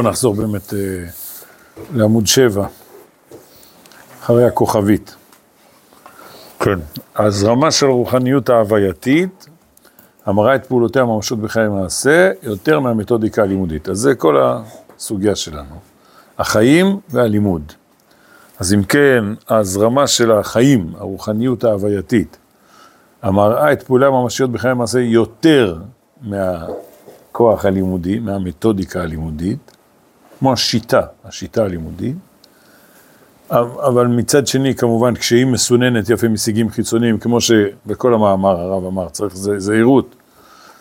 בואו 0.00 0.10
נחזור 0.10 0.34
באמת 0.34 0.74
אה, 0.74 0.78
לעמוד 1.94 2.26
7, 2.26 2.66
אחרי 4.22 4.44
הכוכבית. 4.44 5.14
כן. 6.60 6.78
אז 7.14 7.44
רמה 7.44 7.70
של 7.70 7.86
רוחניות 7.86 8.48
ההווייתית, 8.48 9.48
המראה 10.26 10.54
את 10.54 10.66
פעולותיה 10.66 11.02
הממשות 11.02 11.38
בחיי 11.38 11.68
מעשה, 11.68 12.30
יותר 12.42 12.80
מהמתודיקה 12.80 13.42
הלימודית. 13.42 13.88
אז 13.88 13.98
זה 13.98 14.14
כל 14.14 14.42
הסוגיה 14.42 15.36
שלנו, 15.36 15.74
החיים 16.38 17.00
והלימוד. 17.08 17.72
אז 18.58 18.74
אם 18.74 18.82
כן, 18.82 19.24
ההזרמה 19.48 20.06
של 20.06 20.32
החיים, 20.32 20.92
הרוחניות 20.98 21.64
ההווייתית, 21.64 22.36
המראה 23.22 23.72
את 23.72 23.82
פעולי 23.82 24.06
הממשיות 24.06 24.50
בחיי 24.50 24.74
מעשה 24.74 25.00
יותר 25.00 25.76
מהכוח 26.22 27.64
הלימודי, 27.64 28.18
מהמתודיקה 28.18 29.02
הלימודית, 29.02 29.76
כמו 30.40 30.52
השיטה, 30.52 31.00
השיטה 31.24 31.64
הלימודית, 31.64 32.16
אבל 33.50 34.06
מצד 34.06 34.46
שני, 34.46 34.74
כמובן, 34.74 35.14
כשהיא 35.14 35.46
מסוננת 35.46 36.10
יפה 36.10 36.28
משיגים 36.28 36.70
חיצוניים, 36.70 37.18
כמו 37.18 37.40
שבכל 37.40 38.14
המאמר 38.14 38.60
הרב 38.60 38.84
אמר, 38.84 39.08
צריך 39.08 39.36
זהירות, 39.36 40.14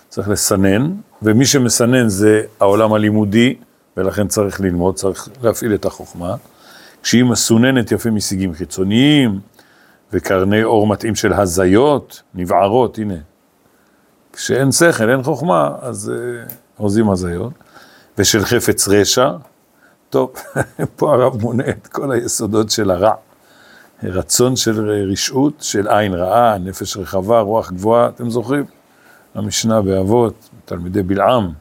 צריך 0.09 0.29
לסנן, 0.29 0.91
ומי 1.21 1.45
שמסנן 1.45 2.09
זה 2.09 2.41
העולם 2.59 2.93
הלימודי, 2.93 3.55
ולכן 3.97 4.27
צריך 4.27 4.61
ללמוד, 4.61 4.95
צריך 4.95 5.29
להפעיל 5.43 5.73
את 5.73 5.85
החוכמה. 5.85 6.35
כשהיא 7.03 7.23
מסוננת 7.23 7.91
יפה 7.91 8.09
משיגים 8.09 8.53
חיצוניים, 8.53 9.39
וקרני 10.13 10.63
אור 10.63 10.87
מתאים 10.87 11.15
של 11.15 11.33
הזיות, 11.33 12.21
נבערות, 12.35 12.97
הנה. 12.97 13.17
כשאין 14.33 14.71
שכל, 14.71 15.09
אין 15.09 15.23
חוכמה, 15.23 15.75
אז 15.81 16.11
uh, 16.47 16.51
הוזים 16.77 17.09
הזיות. 17.09 17.53
ושל 18.17 18.45
חפץ 18.45 18.87
רשע, 18.87 19.29
טוב, 20.09 20.33
פה 20.95 21.13
הרב 21.13 21.41
מונה 21.41 21.69
את 21.69 21.87
כל 21.87 22.11
היסודות 22.11 22.71
של 22.71 22.91
הרע. 22.91 23.13
רצון 24.03 24.55
של 24.55 24.89
רשעות, 25.11 25.53
של 25.59 25.87
עין 25.87 26.13
רעה, 26.13 26.57
נפש 26.57 26.97
רחבה, 26.97 27.39
רוח 27.39 27.71
גבוהה, 27.71 28.07
אתם 28.07 28.29
זוכרים? 28.29 28.65
המשנה 29.35 29.81
באבות, 29.81 30.49
תלמידי 30.65 31.03
בלעם. 31.03 31.51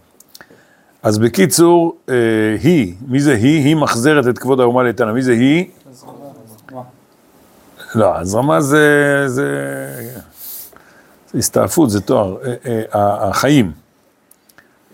אז 1.03 1.19
בקיצור, 1.19 1.97
אה, 2.09 2.15
היא, 2.63 2.95
מי 3.07 3.21
זה 3.21 3.35
היא? 3.35 3.65
היא 3.65 3.77
מחזרת 3.77 4.29
את 4.29 4.39
כבוד 4.39 4.61
האומה 4.61 4.83
לאיתנה. 4.83 5.13
מי 5.13 5.23
זה 5.23 5.33
היא? 5.33 5.67
לא, 7.95 8.19
הזרמה 8.19 8.61
זה, 8.61 9.25
זה, 9.27 9.47
זה 11.33 11.39
הסתעפות, 11.39 11.91
זה 11.91 12.01
תואר. 12.01 12.37
אה, 12.45 12.55
אה, 12.95 13.29
החיים, 13.29 13.73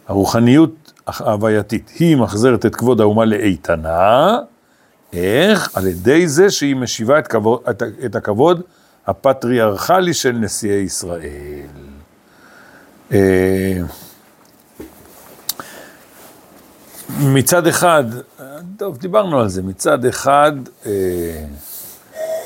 הרוחניות 0.08 0.83
ההווייתית, 1.06 1.90
היא 1.98 2.16
מחזרת 2.16 2.66
את 2.66 2.76
כבוד 2.76 3.00
האומה 3.00 3.24
לאיתנה, 3.24 4.38
איך? 5.12 5.70
על 5.74 5.86
ידי 5.86 6.28
זה 6.28 6.50
שהיא 6.50 6.76
משיבה 6.76 7.18
את, 7.18 7.26
כבוד, 7.26 7.60
את, 7.70 7.82
את 8.04 8.14
הכבוד 8.14 8.62
הפטריארכלי 9.06 10.14
של 10.14 10.32
נשיאי 10.32 10.82
ישראל. 10.82 11.66
אה, 13.12 13.80
מצד 17.20 17.66
אחד, 17.66 18.04
טוב, 18.76 18.98
דיברנו 18.98 19.40
על 19.40 19.48
זה, 19.48 19.62
מצד 19.62 20.04
אחד, 20.04 20.52
אה, 20.86 21.44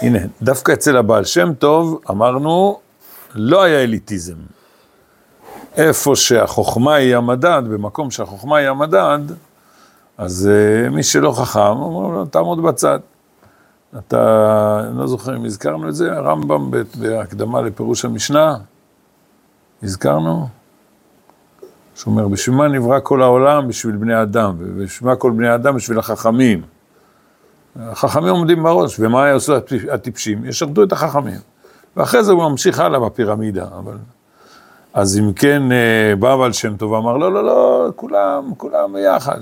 הנה, 0.00 0.18
דווקא 0.42 0.72
אצל 0.72 0.96
הבעל 0.96 1.24
שם 1.24 1.52
טוב, 1.58 2.00
אמרנו, 2.10 2.80
לא 3.34 3.62
היה 3.62 3.82
אליטיזם. 3.82 4.57
איפה 5.76 6.16
שהחוכמה 6.16 6.94
היא 6.94 7.16
המדד, 7.16 7.62
במקום 7.70 8.10
שהחוכמה 8.10 8.56
היא 8.56 8.68
המדד, 8.68 9.18
אז 10.18 10.50
uh, 10.50 10.90
מי 10.90 11.02
שלא 11.02 11.32
חכם, 11.32 11.60
אומרים 11.60 12.12
לו, 12.12 12.24
תעמוד 12.24 12.62
בצד. 12.62 12.98
אתה, 13.98 14.84
אני 14.88 14.98
לא 14.98 15.06
זוכר 15.06 15.36
אם 15.36 15.44
הזכרנו 15.44 15.88
את 15.88 15.94
זה, 15.94 16.16
הרמב"ם 16.16 16.70
בהקדמה 16.94 17.62
לפירוש 17.62 18.04
המשנה, 18.04 18.56
הזכרנו? 19.82 20.48
שאומר, 21.94 22.28
בשביל 22.28 22.56
מה 22.56 22.68
נברא 22.68 23.00
כל 23.02 23.22
העולם? 23.22 23.68
בשביל 23.68 23.96
בני 23.96 24.22
אדם, 24.22 24.54
ובשביל 24.58 25.10
מה 25.10 25.16
כל 25.16 25.30
בני 25.30 25.54
אדם? 25.54 25.76
בשביל 25.76 25.98
החכמים. 25.98 26.62
החכמים 27.76 28.34
עומדים 28.34 28.62
בראש, 28.62 29.00
ומה 29.00 29.26
יעשו 29.26 29.54
הטיפשים? 29.92 30.44
ישרתו 30.44 30.82
את 30.82 30.92
החכמים. 30.92 31.40
ואחרי 31.96 32.24
זה 32.24 32.32
הוא 32.32 32.50
ממשיך 32.50 32.80
הלאה 32.80 33.00
בפירמידה, 33.00 33.66
אבל... 33.78 33.96
אז 34.98 35.18
אם 35.18 35.32
כן, 35.32 35.72
אה, 35.72 36.16
בא 36.16 36.36
בעל 36.36 36.52
שם 36.52 36.76
טוב 36.76 36.92
ואמר, 36.92 37.16
לא, 37.16 37.32
לא, 37.32 37.44
לא, 37.44 37.88
כולם, 37.96 38.52
כולם 38.56 38.92
ביחד. 38.92 39.38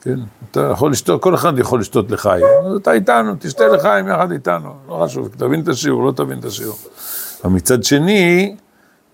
כן, 0.00 0.18
אתה 0.50 0.68
יכול 0.72 0.92
לשתות, 0.92 1.22
כל 1.22 1.34
אחד 1.34 1.58
יכול 1.58 1.80
לשתות 1.80 2.10
לחיים. 2.10 2.46
אז 2.66 2.74
אתה 2.76 2.92
איתנו, 2.92 3.34
תשתה 3.38 3.68
לחיים 3.68 4.08
יחד 4.08 4.32
איתנו, 4.32 4.74
לא 4.88 5.04
חשוב, 5.04 5.28
תבין 5.36 5.60
את 5.60 5.68
השיעור, 5.68 6.06
לא 6.06 6.12
תבין 6.12 6.38
את 6.38 6.44
השיעור. 6.44 6.76
ומצד 7.44 7.84
שני, 7.84 8.56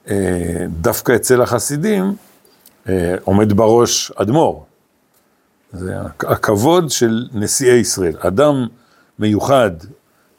אה, 0.08 0.64
דווקא 0.68 1.16
אצל 1.16 1.42
החסידים, 1.42 2.14
אה, 2.88 3.14
עומד 3.24 3.52
בראש 3.52 4.12
אדמו"ר. 4.16 4.64
זה 5.72 5.94
הכבוד 6.20 6.90
של 6.90 7.28
נשיאי 7.32 7.76
ישראל. 7.76 8.14
אדם 8.18 8.66
מיוחד, 9.18 9.70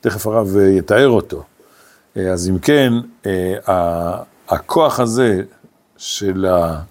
תכף 0.02 0.28
הרב 0.28 0.58
יתאר 0.58 1.10
אותו. 1.10 1.44
אז 2.16 2.50
אם 2.50 2.60
כן, 2.60 2.94
הכוח 4.52 5.00
הזה 5.00 5.42
של 5.98 6.46
ה... 6.46 6.82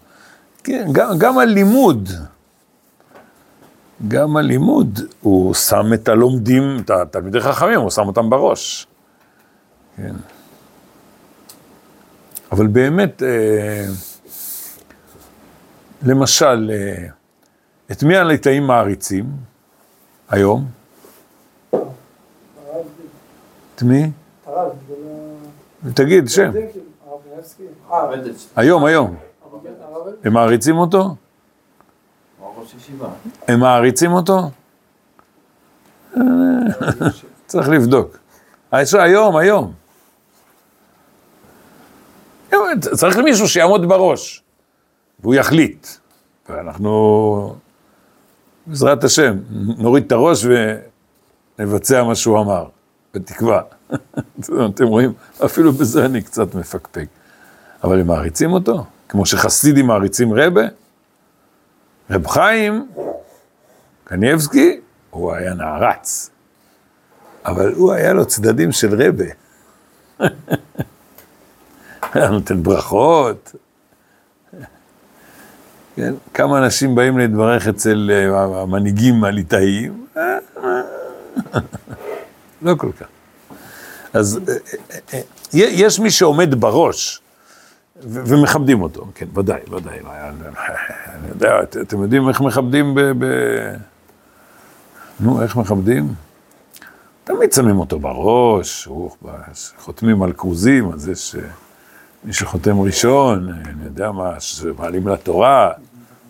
כן, 0.64 0.88
גם, 0.92 1.18
גם 1.18 1.38
הלימוד, 1.38 2.08
גם 4.08 4.36
הלימוד, 4.36 5.00
הוא 5.20 5.54
שם 5.54 5.94
את 5.94 6.08
הלומדים, 6.08 6.76
את 6.84 6.90
התלמידי 6.90 7.40
חכמים, 7.40 7.80
הוא 7.80 7.90
שם 7.90 8.06
אותם 8.06 8.30
בראש. 8.30 8.86
כן. 9.96 10.14
אבל 12.52 12.66
באמת, 12.66 13.22
אה, 13.22 13.86
למשל, 16.02 16.70
אה, 16.72 17.06
את 17.90 18.02
מי 18.02 18.16
הליטאים 18.16 18.66
מעריצים 18.66 19.26
היום? 20.28 20.66
את 23.74 23.82
מי? 23.82 24.10
תגיד, 25.94 26.28
שם. 26.28 26.50
היום, 28.56 28.84
היום. 28.84 29.16
הם 30.24 30.32
מעריצים 30.32 30.76
אותו? 30.78 31.14
הם 33.48 33.60
מעריצים 33.60 34.12
אותו? 34.12 34.50
צריך 37.46 37.68
לבדוק. 37.68 38.18
היום, 38.72 39.36
היום. 39.36 39.72
צריך 42.92 43.16
מישהו 43.16 43.48
שיעמוד 43.48 43.88
בראש, 43.88 44.42
והוא 45.20 45.34
יחליט. 45.34 45.86
ואנחנו, 46.48 47.54
בעזרת 48.66 49.04
השם, 49.04 49.36
נוריד 49.78 50.04
את 50.04 50.12
הראש 50.12 50.46
ונבצע 51.58 52.02
מה 52.02 52.14
שהוא 52.14 52.40
אמר, 52.40 52.64
בתקווה. 53.14 53.62
אתם 54.74 54.84
רואים, 54.84 55.12
אפילו 55.44 55.72
בזה 55.72 56.04
אני 56.04 56.22
קצת 56.22 56.54
מפקפק. 56.54 57.06
אבל 57.84 58.00
הם 58.00 58.06
מעריצים 58.06 58.52
אותו, 58.52 58.84
כמו 59.08 59.26
שחסידים 59.26 59.86
מעריצים 59.86 60.32
רבה. 60.32 60.62
רב 62.10 62.26
חיים 62.26 62.88
קניאבסקי, 64.04 64.80
הוא 65.10 65.32
היה 65.32 65.54
נערץ, 65.54 66.30
אבל 67.44 67.72
הוא 67.72 67.92
היה 67.92 68.12
לו 68.12 68.26
צדדים 68.26 68.72
של 68.72 69.02
רבה. 69.02 69.24
היה 72.14 72.30
נותן 72.30 72.62
ברכות. 72.62 73.54
כן, 75.96 76.14
כמה 76.34 76.58
אנשים 76.58 76.94
באים 76.94 77.18
להתברך 77.18 77.68
אצל 77.68 78.10
אה, 78.12 78.42
המנהיגים 78.62 79.24
הליטאיים? 79.24 80.06
לא 82.62 82.74
כל 82.74 82.90
כך. 83.00 83.06
אז 84.12 84.40
אה, 84.48 84.54
אה, 85.14 85.20
יש 85.52 86.00
מי 86.00 86.10
שעומד 86.10 86.54
בראש, 86.54 87.20
ומכבדים 88.02 88.82
אותו, 88.82 89.06
כן, 89.14 89.26
ודאי, 89.34 89.60
ודאי. 89.70 89.98
אני 91.14 91.28
יודע, 91.28 91.60
אתם 91.82 92.02
יודעים 92.02 92.28
איך 92.28 92.40
מכבדים 92.40 92.94
ב... 92.94 93.00
ב... 93.00 93.24
נו, 95.20 95.42
איך 95.42 95.56
מכבדים? 95.56 96.14
תמיד 97.24 97.52
שמים 97.52 97.78
אותו 97.78 97.98
בראש, 97.98 98.88
חותמים 99.78 100.22
על 100.22 100.32
כרוזים, 100.32 100.92
אז 100.92 101.08
יש 101.08 101.36
מי 102.24 102.32
שחותם 102.32 102.80
ראשון, 102.80 103.48
אני 103.48 103.84
יודע 103.84 104.12
מה, 104.12 104.32
מעלים 104.78 105.08
לתורה, 105.08 105.72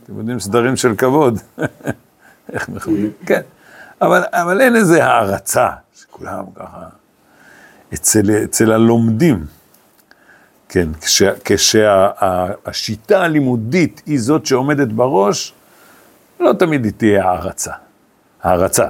אתם 0.04 0.18
יודעים, 0.18 0.40
סדרים 0.40 0.76
של 0.76 0.96
כבוד, 0.96 1.38
איך 2.52 2.68
מכבדים, 2.68 3.10
כן. 3.26 3.40
אבל, 4.00 4.22
אבל 4.32 4.60
אין 4.60 4.76
איזה 4.76 5.04
הערצה, 5.04 5.68
שכולם 5.94 6.44
ככה, 6.54 6.86
אצל, 7.94 8.30
אצל 8.44 8.72
הלומדים. 8.72 9.44
כן, 10.72 10.88
כשה, 11.44 12.10
הלימודית 13.10 14.02
היא 14.06 14.20
זאת 14.20 14.46
שעומדת 14.46 14.88
בראש, 14.88 15.54
לא 16.40 16.52
תמיד 16.52 16.84
היא 16.84 16.92
תהיה 16.96 17.24
הערצה. 17.24 17.72
הערצה. 18.42 18.88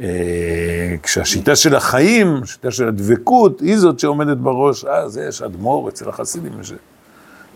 אה, 0.00 0.94
כשהשיטה 1.02 1.56
של 1.56 1.74
החיים, 1.74 2.40
השיטה 2.42 2.70
של 2.70 2.88
הדבקות, 2.88 3.60
היא 3.60 3.76
זאת 3.76 4.00
שעומדת 4.00 4.36
בראש, 4.36 4.84
אז 4.84 5.16
יש 5.16 5.42
אדמו"ר, 5.42 5.88
אצל 5.88 6.08
החסידים 6.08 6.60
יש, 6.60 6.72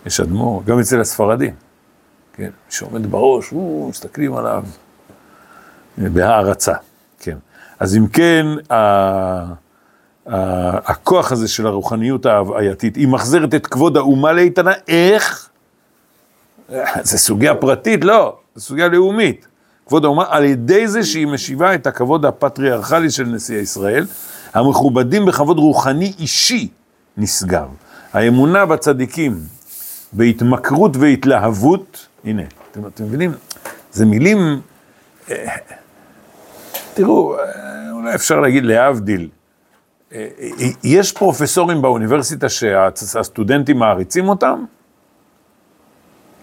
יש 0.07 0.21
אדמו"ר, 0.21 0.63
גם 0.65 0.79
אצל 0.79 1.01
הספרדים. 1.01 1.55
כן, 2.33 2.51
שעומד 2.69 3.07
בראש, 3.07 3.49
הוא, 3.49 3.91
מסתכלים 3.91 4.35
עליו 4.35 4.65
בהערצה, 5.99 6.75
כן. 7.19 7.37
אז 7.79 7.97
אם 7.97 8.07
כן, 8.07 8.47
ה, 8.73 9.70
הכוח 10.27 11.33
הזה 11.33 11.49
של 11.49 11.67
הרוחניות 11.67 12.27
ההווייתית, 12.27 12.97
היא 12.97 13.09
מחזרת 13.09 13.55
את 13.55 13.67
כבוד 13.67 13.97
האומה 13.97 14.33
לאיתנה, 14.33 14.73
איך? 14.89 15.49
זה 17.03 17.19
סוגיה 17.19 17.55
פרטית? 17.55 18.05
לא, 18.05 18.37
זה 18.55 18.63
סוגיה 18.63 18.89
לאומית. 18.89 19.47
כבוד 19.87 20.05
האומה, 20.05 20.25
על 20.29 20.45
ידי 20.45 20.89
זה 20.89 21.05
שהיא 21.05 21.27
משיבה 21.27 21.75
את 21.75 21.87
הכבוד 21.87 22.25
הפטריארכלי 22.25 23.11
של 23.11 23.25
נשיאי 23.25 23.59
ישראל, 23.59 24.07
המכובדים 24.55 25.27
בכבוד 25.27 25.59
רוחני 25.59 26.13
אישי 26.19 26.69
נשגב. 27.17 27.69
האמונה 28.13 28.67
בצדיקים, 28.67 29.41
בהתמכרות 30.13 30.97
והתלהבות, 30.97 32.07
הנה, 32.25 32.43
אתם, 32.71 32.87
אתם 32.87 33.05
מבינים? 33.05 33.33
זה 33.93 34.07
מילים, 34.07 34.61
אה, 35.31 35.57
תראו, 36.95 37.39
אה, 37.39 37.43
אולי 37.93 38.15
אפשר 38.15 38.41
להגיד 38.41 38.65
להבדיל, 38.65 39.29
יש 40.85 41.13
פרופסורים 41.13 41.83
באוניברסיטה 41.83 42.49
שהסטודנטים 42.49 43.79
מעריצים 43.79 44.29
אותם? 44.29 44.65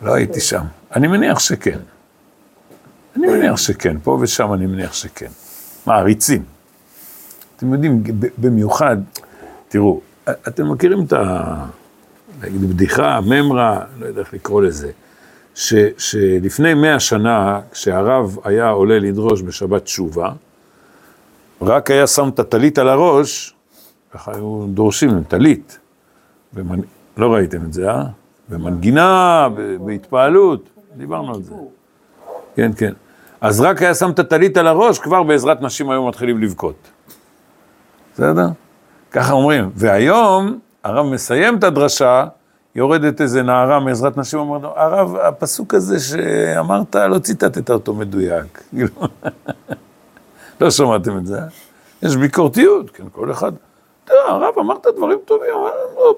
לא 0.02 0.14
הייתי 0.14 0.42
שם. 0.42 0.64
אני 0.96 1.08
מניח 1.08 1.40
שכן. 1.40 1.80
אני 3.16 3.28
מניח 3.28 3.58
שכן, 3.58 3.98
פה 4.04 4.18
ושם 4.22 4.54
אני 4.54 4.66
מניח 4.66 4.94
שכן. 4.94 5.30
מעריצים. 5.86 6.44
אתם 7.58 7.74
יודעים, 7.74 8.04
במיוחד, 8.38 8.98
תראו, 9.70 10.02
אתם 10.30 10.72
מכירים 10.72 11.06
את 11.06 11.14
ה... 11.14 11.66
נגיד 12.42 12.70
בדיחה, 12.70 13.20
ממרה, 13.22 13.82
לא 14.00 14.06
יודע 14.06 14.22
איך 14.22 14.34
לקרוא 14.34 14.62
לזה, 14.62 14.92
ש, 15.56 15.74
שלפני 15.98 16.74
מאה 16.74 17.00
שנה, 17.00 17.62
כשהרב 17.72 18.38
היה 18.44 18.70
עולה 18.70 19.00
לדרוש 19.00 19.42
בשבת 19.42 19.84
תשובה, 19.84 20.32
רק 21.62 21.92
היה 21.92 22.08
שם 22.08 22.30
את 22.30 22.40
הטלית 22.40 22.78
על 22.78 22.90
הראש, 22.90 23.54
ככה 24.18 24.32
היו 24.36 24.66
דורשים 24.68 25.10
עם 25.10 25.24
טלית. 25.24 25.80
במנ... 26.54 26.80
לא 27.18 27.34
ראיתם 27.34 27.64
את 27.66 27.74
זה, 27.74 27.90
אה? 27.90 28.04
במנגינה, 28.50 29.48
בהתפעלות, 29.86 30.70
דיברנו 30.98 31.36
על 31.36 31.42
זה. 31.44 31.54
כן, 32.56 32.72
כן. 32.78 32.94
אז 33.42 33.62
רק 33.62 33.82
היה 33.82 33.96
שם 33.96 34.12
את 34.12 34.20
הטלית 34.20 34.58
על 34.58 34.68
הראש, 34.68 35.00
כבר 35.00 35.24
בעזרת 35.24 35.62
נשים 35.62 35.90
היו 35.90 36.08
מתחילים 36.08 36.42
לבכות. 36.42 36.76
בסדר? 38.14 38.48
ככה 39.12 39.34
אומרים. 39.34 39.70
והיום, 39.76 40.60
הרב 40.84 41.06
מסיים 41.06 41.58
את 41.58 41.64
הדרשה, 41.64 42.26
יורדת 42.76 43.22
איזה 43.22 43.44
נערה 43.44 43.80
מעזרת 43.80 44.18
נשים, 44.18 44.40
אומר 44.40 44.58
לו, 44.58 44.74
הרב, 44.76 45.16
הפסוק 45.16 45.74
הזה 45.74 46.00
שאמרת, 46.00 46.96
לא 46.96 47.20
ציטטת 47.20 47.70
אותו 47.70 47.94
מדויק. 47.94 48.64
לא 50.62 50.72
שמעתם 50.72 51.18
את 51.18 51.28
זה, 51.28 51.40
אה? 51.40 51.48
יש 52.04 52.16
ביקורתיות, 52.16 52.90
כן, 52.90 53.04
כל 53.12 53.32
אחד. 53.32 53.52
תראה, 54.08 54.30
הרב, 54.30 54.60
אמרת 54.60 54.88
דברים 54.96 55.18
טובים, 55.26 55.54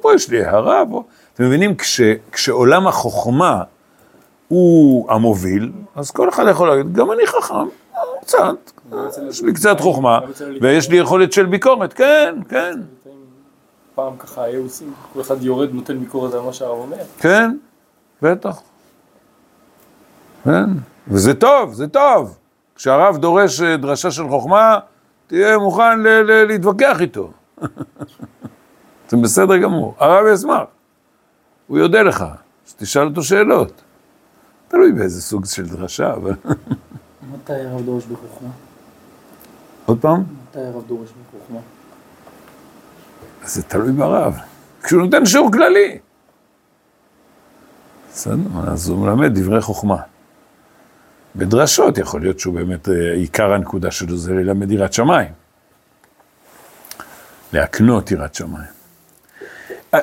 פה 0.01 0.13
יש 0.13 0.29
לי 0.29 0.45
הערה, 0.45 0.83
פה. 0.91 1.03
אתם 1.33 1.43
מבינים, 1.43 1.75
כש, 1.75 2.01
כשעולם 2.31 2.87
החוכמה 2.87 3.63
הוא 4.47 5.11
המוביל, 5.11 5.71
אז 5.95 6.11
כל 6.11 6.29
אחד 6.29 6.45
יכול 6.49 6.67
להגיד, 6.69 6.93
גם 6.93 7.11
אני 7.11 7.27
חכם, 7.27 7.67
קצת, 8.21 8.71
יש 9.29 9.41
לי 9.41 9.53
קצת 9.53 9.79
חוכמה, 9.79 10.19
ויש 10.61 10.89
לי 10.89 10.97
יכולת 10.97 11.33
של 11.33 11.45
ביקורת, 11.45 11.93
כן, 11.93 12.35
כן. 12.49 12.79
פעם 13.95 14.17
ככה 14.17 14.43
היו 14.43 14.63
עושים, 14.63 14.93
כל 15.13 15.21
אחד 15.21 15.43
יורד, 15.43 15.73
נותן 15.73 15.99
ביקורת 15.99 16.33
על 16.33 16.41
מה 16.41 16.53
שהרב 16.53 16.77
אומר. 16.77 16.97
כן, 17.19 17.57
בטח. 18.21 18.61
כן, 20.43 20.65
וזה 21.07 21.33
טוב, 21.33 21.73
זה 21.73 21.87
טוב. 21.87 22.37
כשהרב 22.75 23.17
דורש 23.17 23.61
אה, 23.61 23.77
דרשה 23.77 24.11
של 24.11 24.29
חוכמה, 24.29 24.79
תהיה 25.27 25.57
מוכן 25.57 25.99
להתווכח 26.23 27.01
איתו. 27.01 27.29
זה 29.09 29.17
בסדר 29.17 29.57
גמור, 29.57 29.95
הרב 29.99 30.25
ישמח. 30.33 30.63
הוא 31.67 31.77
יודה 31.77 32.01
לך, 32.01 32.25
שתשאל 32.67 33.07
אותו 33.07 33.23
שאלות. 33.23 33.81
תלוי 34.67 34.91
באיזה 34.91 35.21
סוג 35.21 35.45
של 35.45 35.65
דרשה, 35.69 36.13
אבל... 36.13 36.33
מתי 37.33 37.53
הרב 37.53 37.85
דורש 37.85 38.05
בחוכמה? 38.05 38.49
עוד 39.85 39.97
פעם? 40.01 40.23
מתי 40.49 40.59
הרב 40.59 40.87
דורש 40.87 41.09
בחוכמה? 41.09 41.59
זה 43.43 43.63
תלוי 43.63 43.91
ברב. 43.91 44.37
כשהוא 44.83 45.01
נותן 45.01 45.25
שיעור 45.25 45.51
כללי. 45.51 45.99
בסדר, 48.11 48.35
אז 48.67 48.89
הוא 48.89 48.99
מלמד 48.99 49.39
דברי 49.39 49.61
חוכמה. 49.61 49.97
בדרשות 51.35 51.97
יכול 51.97 52.21
להיות 52.21 52.39
שהוא 52.39 52.55
באמת, 52.55 52.89
אה, 52.89 53.13
עיקר 53.13 53.53
הנקודה 53.53 53.91
שלו 53.91 54.17
זה 54.17 54.33
ללמד 54.33 54.71
יראת 54.71 54.93
שמיים. 54.93 55.38
להקנות 57.53 58.11
יראת 58.11 58.35
שמיים. 58.35 58.79
אה, 59.93 59.99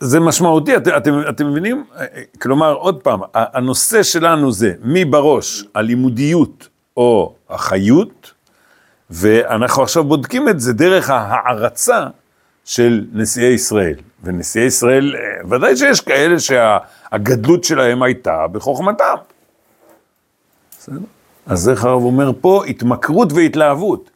זה 0.00 0.20
משמעותי, 0.20 0.76
את, 0.76 0.88
אתם, 0.88 1.20
אתם 1.28 1.50
מבינים? 1.50 1.84
אה, 1.96 2.06
כלומר, 2.42 2.72
עוד 2.72 3.02
פעם, 3.02 3.20
הנושא 3.34 4.02
שלנו 4.02 4.52
זה 4.52 4.72
מי 4.82 5.04
בראש, 5.04 5.64
הלימודיות 5.74 6.68
או 6.96 7.34
החיות, 7.50 8.32
ואנחנו 9.10 9.82
עכשיו 9.82 10.04
בודקים 10.04 10.48
את 10.48 10.60
זה 10.60 10.72
דרך 10.72 11.10
ההערצה 11.10 12.06
של 12.64 13.04
נשיאי 13.12 13.52
ישראל. 13.52 13.94
ונשיאי 14.24 14.64
ישראל, 14.64 15.16
אה, 15.16 15.48
ודאי 15.50 15.76
שיש 15.76 16.00
כאלה 16.00 16.36
שהגדלות 16.40 17.64
שלהם 17.64 18.02
הייתה 18.02 18.46
בחוכמתם. 18.52 19.14
בסדר? 20.78 20.98
אז 21.46 21.68
איך 21.68 21.84
הרב 21.84 22.02
אומר 22.02 22.32
פה? 22.40 22.64
התמכרות 22.66 23.32
והתלהבות. 23.32 24.10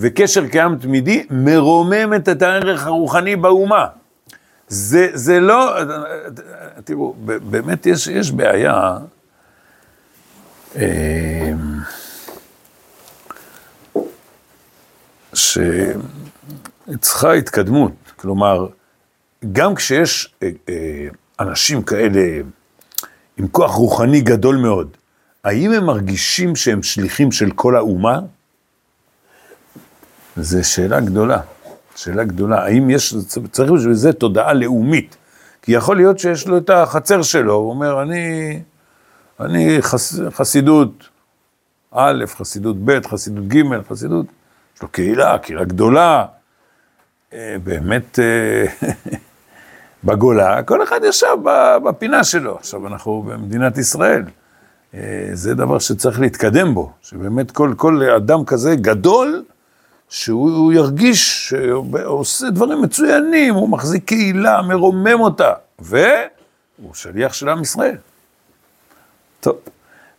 וקשר 0.00 0.48
קיים 0.48 0.76
תמידי 0.76 1.26
מרוממת 1.30 2.28
את 2.28 2.42
הערך 2.42 2.86
הרוחני 2.86 3.36
באומה. 3.36 3.86
זה, 4.68 5.08
זה 5.12 5.40
לא, 5.40 5.76
תראו, 6.84 7.14
באמת 7.24 7.86
יש, 7.86 8.06
יש 8.06 8.32
בעיה. 8.32 8.98
אה, 10.76 11.52
שצריכה 15.34 17.32
התקדמות, 17.32 17.92
כלומר, 18.16 18.66
גם 19.52 19.74
כשיש 19.74 20.34
אה, 20.42 20.50
אה, 20.68 21.08
אנשים 21.40 21.82
כאלה 21.82 22.20
עם 23.36 23.48
כוח 23.48 23.74
רוחני 23.74 24.20
גדול 24.20 24.56
מאוד, 24.56 24.96
האם 25.44 25.72
הם 25.72 25.84
מרגישים 25.84 26.56
שהם 26.56 26.82
שליחים 26.82 27.32
של 27.32 27.50
כל 27.50 27.76
האומה? 27.76 28.20
זו 30.42 30.68
שאלה 30.68 31.00
גדולה, 31.00 31.40
שאלה 31.96 32.24
גדולה. 32.24 32.64
האם 32.64 32.90
יש, 32.90 33.14
צריך 33.50 33.70
בשביל 33.70 33.94
זה 33.94 34.12
תודעה 34.12 34.52
לאומית? 34.52 35.16
כי 35.62 35.72
יכול 35.72 35.96
להיות 35.96 36.18
שיש 36.18 36.46
לו 36.46 36.58
את 36.58 36.70
החצר 36.70 37.22
שלו, 37.22 37.54
הוא 37.54 37.70
אומר, 37.70 38.02
אני, 38.02 38.58
אני 39.40 39.76
חס, 39.80 40.20
חסידות 40.30 41.08
א', 41.92 42.24
חסידות 42.26 42.76
ב', 42.84 43.06
חסידות 43.06 43.48
ג', 43.48 43.62
חסידות, 43.88 44.26
יש 44.76 44.82
לו 44.82 44.88
קהילה, 44.88 45.38
קהילה 45.38 45.64
גדולה, 45.64 46.26
אה, 47.32 47.56
באמת 47.64 48.18
אה, 48.18 48.88
בגולה, 50.04 50.62
כל 50.62 50.82
אחד 50.82 51.00
ישב 51.04 51.36
בפינה 51.84 52.24
שלו. 52.24 52.56
עכשיו 52.56 52.86
אנחנו 52.86 53.22
במדינת 53.22 53.78
ישראל. 53.78 54.22
אה, 54.94 55.28
זה 55.32 55.54
דבר 55.54 55.78
שצריך 55.78 56.20
להתקדם 56.20 56.74
בו, 56.74 56.92
שבאמת 57.02 57.50
כל, 57.50 57.74
כל 57.76 58.02
אדם 58.02 58.44
כזה 58.44 58.76
גדול, 58.76 59.44
שהוא 60.10 60.72
ירגיש 60.72 61.48
שהוא 61.48 61.98
עושה 62.04 62.50
דברים 62.50 62.82
מצוינים, 62.82 63.54
הוא 63.54 63.68
מחזיק 63.68 64.04
קהילה, 64.04 64.62
מרומם 64.62 65.20
אותה, 65.20 65.52
והוא 65.78 66.94
שליח 66.94 67.32
של 67.32 67.48
עם 67.48 67.62
ישראל. 67.62 67.96
טוב, 69.40 69.56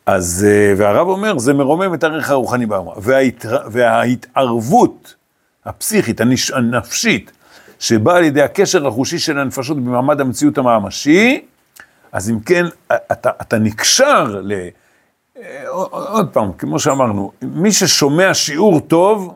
אז, 0.05 0.48
והרב 0.77 1.07
אומר, 1.07 1.38
זה 1.38 1.53
מרומם 1.53 1.93
את 1.93 2.03
הערך 2.03 2.29
הרוחני 2.29 2.65
באומה, 2.65 2.91
וההתר... 2.98 3.57
וההתערבות 3.71 5.15
הפסיכית, 5.65 6.21
הנש... 6.21 6.51
הנפשית, 6.51 7.31
שבאה 7.79 8.17
על 8.17 8.24
ידי 8.24 8.41
הקשר 8.41 8.88
החושי 8.88 9.19
של 9.19 9.39
הנפשות 9.39 9.77
במעמד 9.77 10.21
המציאות 10.21 10.57
הממשי, 10.57 11.45
אז 12.12 12.29
אם 12.29 12.39
כן, 12.39 12.65
אתה, 13.12 13.29
אתה 13.41 13.57
נקשר 13.57 14.39
ל... 14.43 14.53
עוד 15.89 16.29
פעם, 16.29 16.53
כמו 16.53 16.79
שאמרנו, 16.79 17.31
מי 17.41 17.71
ששומע 17.71 18.33
שיעור 18.33 18.79
טוב, 18.79 19.36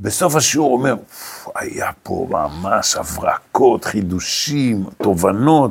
בסוף 0.00 0.36
השיעור 0.36 0.72
אומר, 0.72 0.94
היה 1.54 1.90
פה 2.02 2.26
ממש 2.30 2.96
הברקות, 2.96 3.84
חידושים, 3.84 4.84
תובנות, 5.02 5.70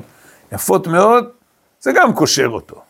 יפות 0.52 0.88
מאוד, 0.88 1.26
זה 1.82 1.92
גם 1.96 2.14
קושר 2.14 2.48
אותו. 2.48 2.82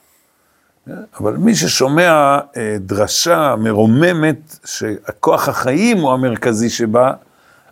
אבל 1.20 1.38
מי 1.38 1.56
ששומע 1.56 2.40
אה, 2.58 2.76
דרשה 2.80 3.56
מרוממת 3.56 4.58
שהכוח 4.66 5.50
החיים 5.50 5.98
הוא 5.98 6.12
המרכזי 6.14 6.70
שבה, 6.70 7.12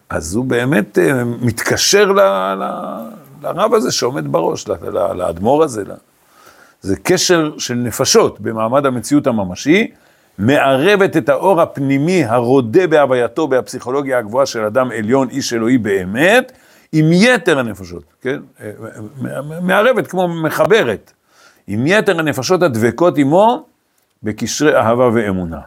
אז 0.10 0.36
הוא 0.36 0.46
באמת 0.46 0.98
אה, 0.98 1.24
מתקשר 1.24 2.12
ל, 2.12 2.20
ל, 2.54 2.64
לרב 3.42 3.74
הזה 3.74 3.92
שעומד 3.92 4.32
בראש, 4.32 4.68
לאדמו"ר 4.94 5.64
הזה. 5.64 5.84
זה 6.82 6.96
קשר 6.96 7.58
של 7.58 7.74
נפשות 7.74 8.40
במעמד 8.40 8.86
המציאות 8.86 9.28
הממשי, 9.28 9.92
מערבת 10.38 11.18
את 11.18 11.30
האור 11.30 11.62
הפנימי 11.62 12.26
הרודה 12.26 12.88
בהווייתו 12.88 13.48
בהפסיכולוגיה 13.48 14.18
הגבוהה 14.18 14.46
של 14.46 14.64
אדם 14.66 14.92
עליון, 14.92 15.30
איש 15.30 15.54
אלוהי 15.54 15.78
באמת, 15.78 16.52
עם 16.92 17.06
יתר 17.12 17.60
הנפשות, 17.60 18.04
כן? 18.22 18.40
מערבת 19.62 20.08
כמו 20.08 20.28
מחברת, 20.28 21.14
עם 21.68 21.88
יתר 21.88 22.20
הנפשות 22.20 22.64
הדבקות 22.64 23.18
עמו 23.18 23.66
בקשרי 24.24 24.76
אהבה 24.76 25.10
ואמונה. 25.14 25.60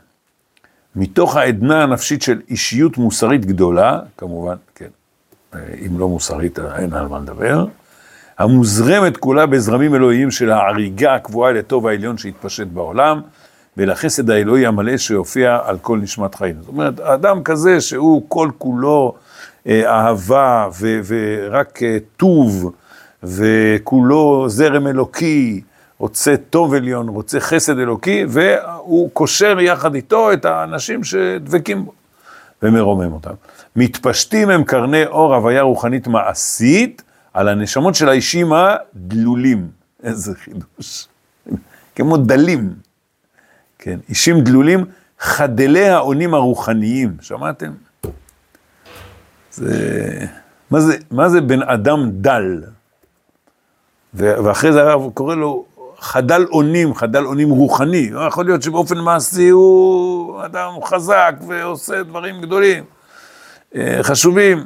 מתוך 0.96 1.36
העדנה 1.36 1.82
הנפשית 1.82 2.22
של 2.22 2.40
אישיות 2.48 2.98
מוסרית 2.98 3.46
גדולה, 3.46 4.00
כמובן, 4.16 4.56
כן, 4.74 4.88
אם 5.54 5.98
לא 5.98 6.08
מוסרית 6.08 6.58
אין 6.58 6.92
על 6.92 7.08
מה 7.08 7.18
לדבר, 7.18 7.66
המוזרמת 8.38 9.16
כולה 9.16 9.46
בזרמים 9.46 9.94
אלוהיים 9.94 10.30
של 10.30 10.50
ההריגה 10.50 11.14
הקבועה 11.14 11.52
לטוב 11.52 11.86
העליון 11.86 12.18
שהתפשט 12.18 12.66
בעולם, 12.66 13.20
ולחסד 13.76 14.30
האלוהי 14.30 14.66
המלא 14.66 14.96
שיופיע 14.96 15.58
על 15.64 15.78
כל 15.78 15.98
נשמת 15.98 16.34
חיים. 16.34 16.56
זאת 16.60 16.68
אומרת, 16.68 17.00
אדם 17.00 17.42
כזה 17.42 17.80
שהוא 17.80 18.22
כל 18.28 18.50
כולו 18.58 19.14
אה, 19.66 19.90
אהבה 19.90 20.68
ו- 20.80 21.00
ורק 21.06 21.82
אה, 21.82 21.96
טוב, 22.16 22.72
וכולו 23.22 24.44
זרם 24.48 24.86
אלוקי, 24.86 25.60
רוצה 25.98 26.34
טוב 26.50 26.74
עליון, 26.74 27.08
רוצה 27.08 27.40
חסד 27.40 27.78
אלוקי, 27.78 28.24
והוא 28.28 29.10
קושר 29.12 29.60
יחד 29.60 29.94
איתו 29.94 30.32
את 30.32 30.44
האנשים 30.44 31.04
שדבקים 31.04 31.84
בו 31.84 31.92
ומרומם 32.62 33.12
אותם. 33.12 33.34
מתפשטים 33.76 34.50
הם 34.50 34.64
קרני 34.64 35.06
אור 35.06 35.34
הוויה 35.34 35.62
רוחנית 35.62 36.06
מעשית 36.06 37.02
על 37.34 37.48
הנשמות 37.48 37.94
של 37.94 38.08
האישים 38.08 38.52
הדלולים. 38.52 39.68
איזה 40.02 40.32
חידוש. 40.34 41.08
כמו 41.96 42.16
דלים. 42.16 42.83
כן, 43.84 43.98
אישים 44.08 44.40
דלולים, 44.40 44.84
חדלי 45.18 45.88
האונים 45.88 46.34
הרוחניים, 46.34 47.16
שמעתם? 47.20 47.70
זה... 49.50 50.26
מה 50.70 50.80
זה, 50.80 50.96
מה 51.10 51.28
זה 51.28 51.40
בן 51.40 51.62
אדם 51.62 52.10
דל? 52.10 52.62
ואחרי 54.14 54.72
זה 54.72 54.82
הרב 54.82 55.10
קורא 55.14 55.34
לו 55.34 55.64
חדל 55.98 56.46
אונים, 56.52 56.94
חדל 56.94 57.24
אונים 57.24 57.50
רוחני. 57.50 58.10
יכול 58.28 58.44
להיות 58.44 58.62
שבאופן 58.62 58.98
מעשי 58.98 59.48
הוא 59.48 60.44
אדם 60.44 60.70
חזק 60.84 61.34
ועושה 61.48 62.02
דברים 62.02 62.40
גדולים, 62.40 62.84
אה, 63.76 63.98
חשובים, 64.02 64.58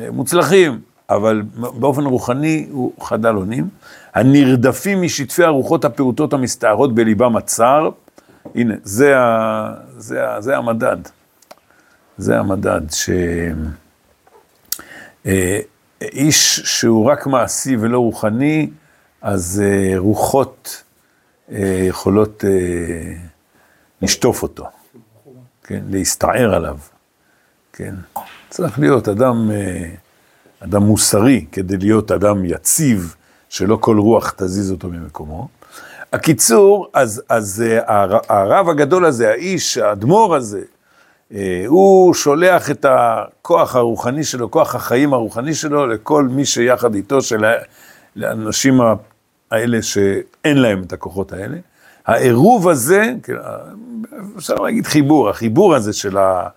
אה, 0.00 0.10
מוצלחים, 0.10 0.80
אבל 1.10 1.42
באופן 1.54 2.04
רוחני 2.04 2.66
הוא 2.70 2.92
חדל 3.00 3.36
אונים. 3.36 3.68
הנרדפים 4.14 5.02
משטפי 5.02 5.44
הרוחות 5.44 5.84
הפעוטות 5.84 6.32
המסתערות 6.32 6.94
בליבם 6.94 7.36
הצר, 7.36 7.90
הנה, 8.54 8.74
זה, 8.82 9.18
ה, 9.18 9.74
זה, 9.96 10.28
ה, 10.28 10.40
זה 10.40 10.56
המדד. 10.56 10.96
זה 12.18 12.38
המדד, 12.38 12.80
שאיש 15.22 16.58
אה, 16.60 16.66
שהוא 16.66 17.10
רק 17.10 17.26
מעשי 17.26 17.76
ולא 17.76 17.98
רוחני, 17.98 18.70
אז 19.22 19.62
uh, 19.64 19.98
רוחות 19.98 20.82
uh, 21.48 21.52
יכולות 21.88 22.44
uh, 22.44 22.46
לשטוף 24.02 24.42
אותו, 24.42 24.64
כן, 25.62 25.82
להסתער 25.88 26.54
עליו, 26.54 26.78
כן. 27.72 27.94
צריך 28.50 28.78
להיות 28.78 29.08
אדם, 29.08 29.50
uh, 29.50 30.64
אדם 30.64 30.82
מוסרי 30.82 31.46
כדי 31.52 31.76
להיות 31.76 32.10
אדם 32.10 32.44
יציב, 32.44 33.14
שלא 33.48 33.78
כל 33.80 33.98
רוח 33.98 34.34
תזיז 34.36 34.70
אותו 34.70 34.88
ממקומו. 34.88 35.48
הקיצור, 36.12 36.88
אז, 36.94 37.22
אז 37.28 37.64
הרב 38.28 38.68
הגדול 38.68 39.04
הזה, 39.04 39.30
האיש, 39.30 39.78
האדמו"ר 39.78 40.36
הזה, 40.36 40.60
הוא 41.66 42.14
שולח 42.14 42.70
את 42.70 42.86
הכוח 42.88 43.76
הרוחני 43.76 44.24
שלו, 44.24 44.50
כוח 44.50 44.74
החיים 44.74 45.12
הרוחני 45.12 45.54
שלו, 45.54 45.86
לכל 45.86 46.24
מי 46.24 46.44
שיחד 46.44 46.94
איתו, 46.94 47.22
של 47.22 47.44
האנשים 48.16 48.80
האלה 49.50 49.82
שאין 49.82 50.58
להם 50.58 50.82
את 50.82 50.92
הכוחות 50.92 51.32
האלה. 51.32 51.56
העירוב 52.06 52.68
הזה, 52.68 53.12
כן, 53.22 53.34
אפשר 54.36 54.54
להגיד 54.54 54.86
חיבור, 54.86 55.30
החיבור 55.30 55.74
הזה 55.74 55.92
של, 55.92 56.18
ה, 56.18 56.48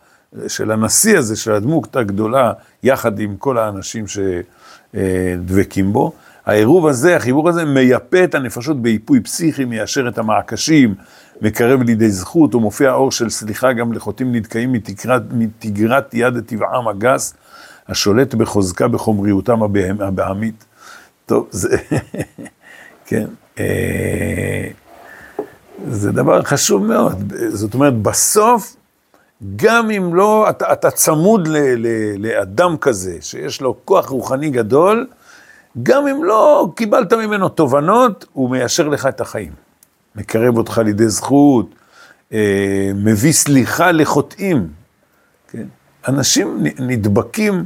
של 0.48 0.72
הנשיא 0.72 1.18
הזה, 1.18 1.36
של 1.36 1.52
הדמות 1.52 1.96
הגדולה, 1.96 2.54
יחד 2.84 3.20
עם 3.20 3.38
כל 3.38 3.58
האנשים 3.58 4.06
שדבקים 4.94 5.94
בו, 5.94 6.12
העירוב 6.46 6.88
הזה, 6.88 7.16
החיבור 7.16 7.50
הזה, 7.50 7.66
מייפה 7.66 8.24
את 8.24 8.36
הנפשות 8.36 8.82
ביפוי 8.82 9.20
פסיכי, 9.20 9.66
מיישר 9.66 10.08
את 10.08 10.18
המעקשים, 10.18 10.96
מקרב 11.42 11.82
לידי 11.82 12.10
זכות, 12.10 12.56
ומופיע 12.56 12.94
אור 12.94 13.12
של 13.12 13.30
סליחה 13.30 13.74
גם 13.74 13.94
לחוטאים 13.94 14.36
נתקעים 14.36 14.72
מתגרת, 14.72 15.22
מתגרת 15.32 16.14
יד 16.14 16.40
טבעם 16.40 16.88
הגס, 16.88 17.34
השולט 17.88 18.34
בחוזקה 18.34 18.88
בחומריותם 18.88 19.60
הבהמית. 20.00 20.66
טוב, 21.26 21.48
זה... 21.52 21.78
כן? 23.08 23.26
אה, 23.60 24.68
זה 25.88 26.12
דבר 26.12 26.44
חשוב 26.44 26.86
מאוד. 26.86 27.34
זאת 27.50 27.74
אומרת, 27.74 28.02
בסוף, 28.02 28.76
גם 29.56 29.92
אם 29.92 30.16
לא, 30.16 30.50
אתה, 30.50 30.74
אתה 30.74 30.92
צמוד 30.92 31.48
ל, 31.48 31.58
ל, 31.58 31.88
לאדם 32.18 32.78
כזה, 32.78 33.18
שיש 33.22 33.62
לו 33.62 33.76
כוח 33.86 34.10
רוחני 34.10 34.50
גדול, 34.50 35.08
גם 35.84 36.08
אם 36.08 36.24
לא 36.24 36.72
קיבלת 36.76 37.14
ממנו 37.14 37.50
תובנות, 37.50 38.26
הוא 38.34 38.50
מיישר 38.50 38.88
לך 38.88 39.06
את 39.06 39.22
החיים. 39.22 39.52
מקרב 40.16 40.58
אותך 40.58 40.78
לידי 40.78 41.10
זכות, 41.10 41.76
אה, 42.34 42.92
מביא 42.96 43.34
סליחה 43.34 43.92
לחוטאים. 43.92 44.68
כן? 45.48 45.66
אנשים 46.08 46.64
נדבקים, 46.80 47.66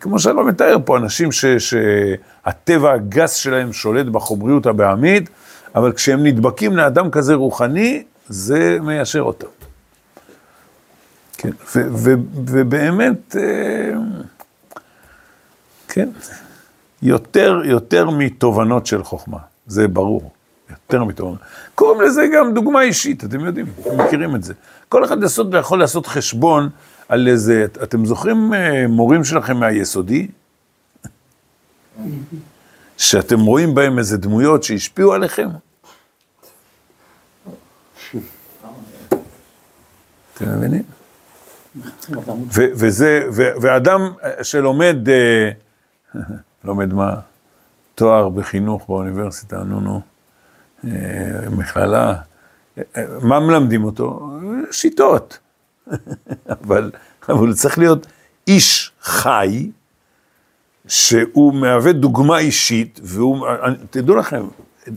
כמו 0.00 0.18
שאני 0.18 0.36
לא 0.36 0.46
מתאר 0.46 0.76
פה, 0.84 0.96
אנשים 0.96 1.32
ש, 1.32 1.44
שהטבע 1.46 2.92
הגס 2.92 3.34
שלהם 3.34 3.72
שולט 3.72 4.06
בחומריות 4.06 4.66
הבעמית, 4.66 5.30
אבל 5.74 5.92
כשהם 5.92 6.26
נדבקים 6.26 6.76
לאדם 6.76 7.10
כזה 7.10 7.34
רוחני, 7.34 8.04
זה 8.28 8.78
מיישר 8.82 9.20
אותם. 9.20 9.46
כן, 11.36 11.50
ו, 11.76 11.80
ו, 11.94 12.14
ובאמת, 12.46 13.36
אה, 13.36 13.92
כן, 15.88 16.08
יותר, 17.02 17.60
יותר 17.64 18.10
מתובנות 18.10 18.86
של 18.86 19.04
חוכמה, 19.04 19.38
זה 19.66 19.88
ברור, 19.88 20.32
יותר 20.70 21.04
מתובנות. 21.04 21.38
קוראים 21.74 22.00
לזה 22.00 22.26
גם 22.34 22.54
דוגמה 22.54 22.82
אישית, 22.82 23.24
אתם 23.24 23.40
יודעים, 23.40 23.66
אתם 23.80 24.00
מכירים 24.00 24.36
את 24.36 24.44
זה. 24.44 24.54
כל 24.88 25.04
אחד 25.04 25.16
יכול 25.58 25.78
לעשות 25.78 26.06
חשבון 26.06 26.68
על 27.08 27.28
איזה, 27.28 27.66
אתם 27.82 28.06
זוכרים 28.06 28.54
אה, 28.54 28.86
מורים 28.88 29.24
שלכם 29.24 29.56
מהיסודי? 29.56 30.28
שאתם 32.96 33.40
רואים 33.40 33.74
בהם 33.74 33.98
איזה 33.98 34.18
דמויות 34.18 34.62
שהשפיעו 34.62 35.12
עליכם? 35.12 35.48
אתם 40.34 40.56
מבינים? 40.56 40.82
וזה, 42.52 43.26
ואדם 43.32 44.12
שלומד, 44.42 45.08
אה, 45.08 45.50
לומד 46.64 46.94
מה? 46.94 47.14
תואר 47.94 48.28
בחינוך 48.28 48.88
באוניברסיטה, 48.88 49.58
נו 49.58 49.80
נו, 49.80 50.00
אה, 50.84 51.50
מכללה, 51.50 52.14
מה 53.22 53.40
מלמדים 53.40 53.84
אותו? 53.84 54.30
שיטות. 54.70 55.38
אבל, 56.62 56.90
אבל 57.28 57.52
צריך 57.54 57.78
להיות 57.78 58.06
איש 58.48 58.92
חי, 59.02 59.70
שהוא 60.86 61.54
מהווה 61.54 61.92
דוגמה 61.92 62.38
אישית, 62.38 63.00
והוא, 63.02 63.46
תדעו 63.90 64.16
לכם, 64.16 64.46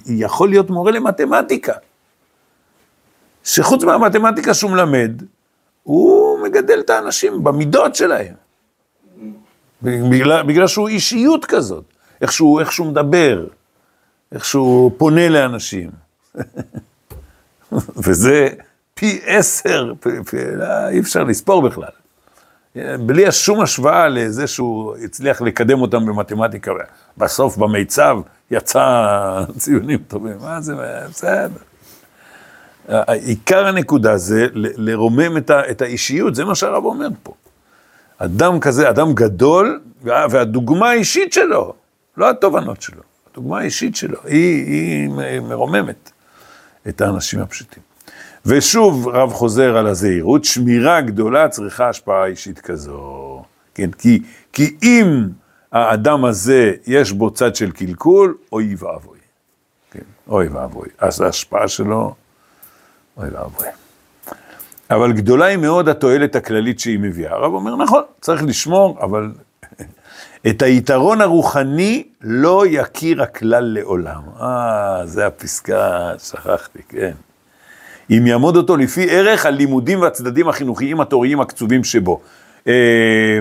יכול 0.05 0.50
להיות 0.50 0.70
מורה 0.70 0.91
למתמטיקה, 0.91 1.74
שחוץ 3.43 3.84
מהמתמטיקה 3.84 4.53
שהוא 4.53 4.72
מלמד, 4.72 5.22
הוא 5.84 6.39
מגדל 6.39 6.79
את 6.79 6.89
האנשים 6.89 7.43
במידות 7.43 7.96
שלהם. 7.96 8.42
בגלל, 9.83 10.43
בגלל 10.43 10.67
שהוא 10.67 10.87
אישיות 10.87 11.45
כזאת, 11.45 11.83
איך 12.21 12.31
שהוא, 12.31 12.59
איך 12.59 12.71
שהוא 12.71 12.87
מדבר, 12.87 13.45
איך 14.31 14.45
שהוא 14.45 14.91
פונה 14.97 15.29
לאנשים. 15.29 15.91
וזה 18.03 18.49
פי 18.93 19.19
עשר, 19.25 19.93
לא, 20.33 20.87
אי 20.89 20.99
אפשר 20.99 21.23
לספור 21.23 21.61
בכלל. 21.61 21.89
בלי 22.75 23.31
שום 23.31 23.61
השוואה 23.61 24.07
לזה 24.07 24.47
שהוא 24.47 24.95
הצליח 25.03 25.41
לקדם 25.41 25.81
אותם 25.81 26.05
במתמטיקה, 26.05 26.71
בסוף 27.17 27.57
במיצב 27.57 28.17
יצא 28.51 29.43
ציונים 29.57 29.99
טובים, 30.07 30.37
מה 30.41 30.61
זה, 30.61 30.73
בסדר. 31.09 31.47
עיקר 33.07 33.67
הנקודה 33.67 34.17
זה 34.17 34.47
לרומם 34.53 35.37
את 35.49 35.81
האישיות, 35.81 36.35
זה 36.35 36.45
מה 36.45 36.55
שהרב 36.55 36.85
אומר 36.85 37.07
פה. 37.23 37.33
אדם 38.25 38.60
כזה, 38.60 38.89
אדם 38.89 39.13
גדול, 39.13 39.82
וה- 40.03 40.25
והדוגמה 40.30 40.89
האישית 40.89 41.34
שלו, 41.34 41.74
לא 42.18 42.30
התובנות 42.30 42.82
שלו, 42.82 43.01
הדוגמה 43.32 43.60
האישית 43.60 43.96
שלו, 43.96 44.18
היא, 44.24 44.65
היא 44.65 45.10
מרוממת 45.42 46.12
את 46.88 47.01
האנשים 47.01 47.39
הפשוטים. 47.39 47.84
ושוב, 48.46 49.08
רב 49.08 49.34
חוזר 49.34 49.77
על 49.77 49.88
הזהירות, 49.88 50.46
שמירה 50.46 51.01
גדולה 51.01 51.50
צריכה 51.50 51.89
השפעה 51.89 52.25
אישית 52.25 52.60
כזו. 52.60 53.44
כן, 53.75 53.92
כי, 53.92 54.22
כי 54.53 54.77
אם 54.84 55.27
האדם 55.72 56.25
הזה, 56.25 56.74
יש 56.88 57.12
בו 57.12 57.32
צד 57.32 57.56
של 57.56 57.72
קלקול, 57.72 58.38
אוי 58.51 58.75
ואבוי. 58.80 59.18
כן, 59.92 60.00
אוי 60.27 60.48
ואבוי. 60.48 60.88
אז 61.00 61.22
ההשפעה 61.22 61.68
שלו, 61.68 62.15
אוי 63.18 63.30
ואבוי. 63.30 63.68
אבל 64.95 65.13
גדולה 65.13 65.45
היא 65.45 65.57
מאוד 65.57 65.89
התועלת 65.89 66.35
הכללית 66.35 66.79
שהיא 66.79 67.00
מביאה. 67.00 67.33
הרב 67.33 67.53
אומר, 67.53 67.75
נכון, 67.75 68.03
צריך 68.21 68.43
לשמור, 68.43 68.97
אבל 69.01 69.31
את 70.47 70.62
היתרון 70.62 71.21
הרוחני 71.21 72.03
לא 72.21 72.63
יכיר 72.69 73.23
הכלל 73.23 73.63
לעולם. 73.63 74.21
אה, 74.41 75.01
זה 75.05 75.27
הפסקה, 75.27 76.12
שכחתי, 76.23 76.79
כן. 76.89 77.12
אם 78.09 78.27
יעמוד 78.27 78.55
אותו 78.55 78.77
לפי 78.77 79.09
ערך 79.09 79.45
הלימודים 79.45 80.01
והצדדים 80.01 80.50
החינוכיים 80.50 81.01
התוריים 81.01 81.41
הקצובים 81.41 81.83
שבו. 81.83 82.21
אה, 82.67 83.39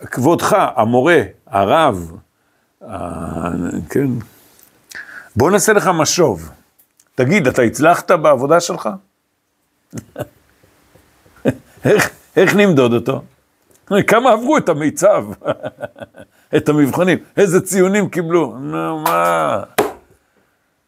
כבודך, 0.00 0.56
המורה, 0.76 1.22
הרב, 1.46 2.12
אה, 2.82 2.88
כן, 3.90 4.08
בוא 5.36 5.50
נעשה 5.50 5.72
לך 5.72 5.90
משוב. 5.94 6.50
תגיד, 7.14 7.46
אתה 7.46 7.62
הצלחת 7.62 8.10
בעבודה 8.10 8.60
שלך? 8.60 8.88
איך, 11.86 12.10
איך 12.36 12.54
נמדוד 12.54 12.92
אותו? 12.92 13.22
כמה 14.06 14.32
עברו 14.32 14.56
את 14.56 14.68
המיצב, 14.68 15.24
את 16.56 16.68
המבחנים, 16.68 17.18
איזה 17.36 17.60
ציונים 17.60 18.08
קיבלו? 18.08 18.58
נו, 18.58 18.98
מה? 18.98 19.62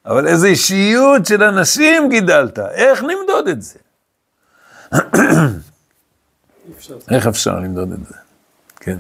אבל 0.07 0.26
איזה 0.26 0.47
אישיות 0.47 1.26
של 1.26 1.43
אנשים 1.43 2.09
גידלת, 2.09 2.59
איך 2.59 3.02
נמדוד 3.02 3.49
את 3.49 3.62
זה? 3.62 3.78
איך 7.11 7.26
אפשר 7.26 7.55
למדוד 7.61 7.93
את 7.93 8.07
זה? 8.07 8.14
כן. 8.81 8.99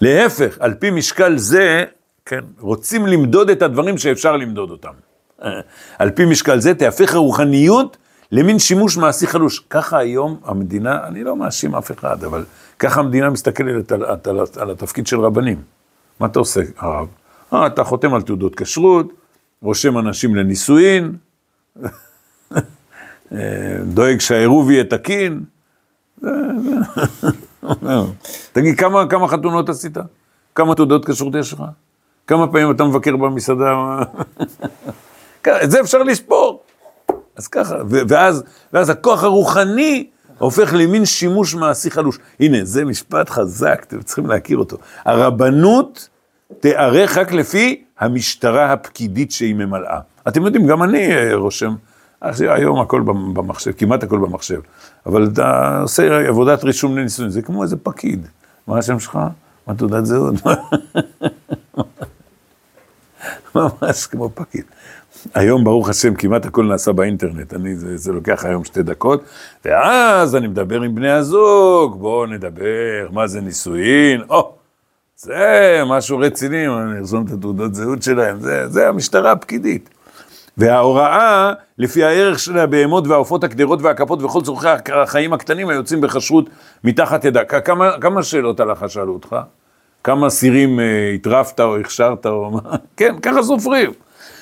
להפך, 0.00 0.56
על 0.60 0.74
פי 0.74 0.90
משקל 0.90 1.38
זה, 1.38 1.84
כן, 2.26 2.40
רוצים 2.58 3.06
למדוד 3.06 3.50
את 3.50 3.62
הדברים 3.62 3.98
שאפשר 3.98 4.36
למדוד 4.36 4.70
אותם. 4.70 4.92
על 5.98 6.10
פי 6.10 6.24
משקל 6.24 6.60
זה 6.60 6.74
תהפך 6.74 7.14
הרוחניות 7.14 7.96
למין 8.32 8.58
שימוש 8.58 8.96
מעשי 8.96 9.26
חלוש. 9.26 9.58
ככה 9.70 9.98
היום 9.98 10.40
המדינה, 10.44 11.06
אני 11.06 11.24
לא 11.24 11.36
מאשים 11.36 11.74
אף 11.74 11.90
אחד, 11.90 12.24
אבל 12.24 12.44
ככה 12.78 13.00
המדינה 13.00 13.30
מסתכלת 13.30 13.92
על, 13.92 14.04
על, 14.04 14.18
על, 14.24 14.40
על 14.56 14.70
התפקיד 14.70 15.06
של 15.06 15.20
רבנים. 15.20 15.62
מה 16.20 16.26
אתה 16.26 16.38
עושה, 16.38 16.60
הרב? 16.78 17.08
אה, 17.52 17.66
אתה 17.66 17.84
חותם 17.84 18.14
על 18.14 18.22
תעודות 18.22 18.54
כשרות, 18.54 19.12
רושם 19.62 19.98
אנשים 19.98 20.34
לנישואין, 20.34 21.16
אה, 23.32 23.78
דואג 23.84 24.20
שהעירוב 24.20 24.70
יהיה 24.70 24.84
תקין. 24.84 25.44
תגיד, 28.52 28.78
כמה, 28.78 29.06
כמה 29.06 29.28
חתונות 29.28 29.68
עשית? 29.68 29.96
כמה 30.54 30.74
תעודות 30.74 31.04
כשרות 31.04 31.34
יש 31.34 31.52
לך? 31.52 31.62
כמה 32.26 32.46
פעמים 32.46 32.70
אתה 32.70 32.84
מבקר 32.84 33.16
במסעדה? 33.16 33.74
את 35.64 35.70
זה 35.70 35.80
אפשר 35.80 36.02
לספור. 36.02 36.59
אז 37.36 37.48
ככה, 37.48 37.76
ואז, 38.08 38.42
ואז 38.72 38.90
הכוח 38.90 39.24
הרוחני 39.24 40.06
הופך 40.38 40.74
למין 40.74 41.04
שימוש 41.06 41.54
מעשי 41.54 41.90
חלוש. 41.90 42.18
הנה, 42.40 42.58
זה 42.62 42.84
משפט 42.84 43.30
חזק, 43.30 43.84
אתם 43.88 44.02
צריכים 44.02 44.26
להכיר 44.26 44.58
אותו. 44.58 44.76
הרבנות 45.04 46.08
תיערך 46.60 47.18
רק 47.18 47.32
לפי 47.32 47.84
המשטרה 47.98 48.72
הפקידית 48.72 49.30
שהיא 49.32 49.54
ממלאה. 49.54 50.00
אתם 50.28 50.44
יודעים, 50.44 50.66
גם 50.66 50.82
אני 50.82 51.16
אה, 51.16 51.34
רושם, 51.34 51.74
היום 52.22 52.80
הכל 52.80 53.00
במחשב, 53.32 53.72
כמעט 53.78 54.02
הכל 54.02 54.18
במחשב, 54.18 54.60
אבל 55.06 55.28
אתה 55.32 55.78
עושה 55.82 56.28
עבודת 56.28 56.64
רישום 56.64 56.98
לנישואים, 56.98 57.30
זה 57.30 57.42
כמו 57.42 57.62
איזה 57.62 57.76
פקיד. 57.76 58.26
מה 58.66 58.78
השם 58.78 59.00
שלך? 59.00 59.18
מה 59.66 59.74
תעודת 59.74 60.06
זהות? 60.06 60.34
ממש 63.54 64.06
כמו 64.06 64.30
פקיד. 64.34 64.64
היום, 65.34 65.64
ברוך 65.64 65.88
השם, 65.88 66.14
כמעט 66.14 66.46
הכל 66.46 66.64
נעשה 66.64 66.92
באינטרנט, 66.92 67.54
אני, 67.54 67.76
זה, 67.76 67.96
זה 67.96 68.12
לוקח 68.12 68.44
היום 68.44 68.64
שתי 68.64 68.82
דקות, 68.82 69.24
ואז 69.64 70.36
אני 70.36 70.48
מדבר 70.48 70.82
עם 70.82 70.94
בני 70.94 71.10
הזוג, 71.10 71.98
בואו 71.98 72.26
נדבר, 72.26 73.08
מה 73.10 73.26
זה 73.26 73.40
נישואין, 73.40 74.22
או, 74.30 74.52
זה 75.16 75.82
משהו 75.86 76.18
רציני, 76.18 76.68
אני 76.68 76.98
ארזום 76.98 77.24
את 77.24 77.32
התעודות 77.32 77.74
זהות 77.74 78.02
שלהם, 78.02 78.40
זה, 78.40 78.68
זה 78.68 78.88
המשטרה 78.88 79.32
הפקידית. 79.32 79.90
וההוראה, 80.56 81.52
לפי 81.78 82.04
הערך 82.04 82.38
של 82.38 82.58
הבהמות 82.58 83.06
והעופות 83.06 83.44
הקדרות 83.44 83.82
והכפות 83.82 84.22
וכל 84.22 84.42
צורכי 84.42 84.68
החיים 84.92 85.32
הקטנים 85.32 85.68
היוצאים 85.68 86.00
בכשרות 86.00 86.50
מתחת 86.84 87.24
ידה. 87.24 87.44
כמה, 87.44 87.90
כמה 88.00 88.22
שאלות 88.22 88.60
הלכה 88.60 88.88
שאלו 88.88 89.12
אותך? 89.12 89.36
כמה 90.04 90.30
סירים 90.30 90.80
אה, 90.80 91.12
הטרפת 91.14 91.60
או 91.60 91.76
הכשרת 91.76 92.26
או 92.26 92.50
מה? 92.50 92.76
כן, 92.96 93.14
ככה 93.22 93.42
סופרים. 93.42 93.90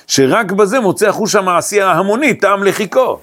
שרק 0.08 0.52
בזה 0.52 0.80
מוצא 0.80 1.08
החוש 1.08 1.34
המעשי 1.34 1.80
ההמוני 1.80 2.34
טעם 2.34 2.64
לחיקו. 2.64 3.18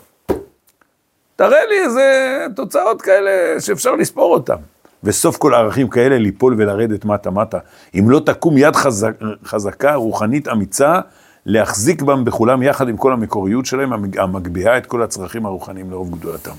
תראה 1.35 1.65
לי 1.69 1.79
איזה 1.85 2.37
תוצאות 2.55 3.01
כאלה 3.01 3.61
שאפשר 3.61 3.95
לספור 3.95 4.33
אותן. 4.33 4.55
וסוף 5.03 5.37
כל 5.37 5.53
ערכים 5.53 5.87
כאלה 5.87 6.17
ליפול 6.17 6.55
ולרדת 6.57 7.05
מטה-מטה. 7.05 7.57
אם 7.99 8.09
לא 8.09 8.19
תקום 8.25 8.57
יד 8.57 8.75
חזק, 8.75 9.11
חזקה, 9.45 9.95
רוחנית 9.95 10.47
אמיצה, 10.47 10.99
להחזיק 11.45 12.01
בם 12.01 12.25
בכולם 12.25 12.63
יחד 12.63 12.89
עם 12.89 12.97
כל 12.97 13.13
המקוריות 13.13 13.65
שלהם, 13.65 13.93
המגביהה 14.17 14.77
את 14.77 14.85
כל 14.85 15.01
הצרכים 15.01 15.45
הרוחניים 15.45 15.91
לרוב 15.91 16.19
גדולתם. 16.19 16.55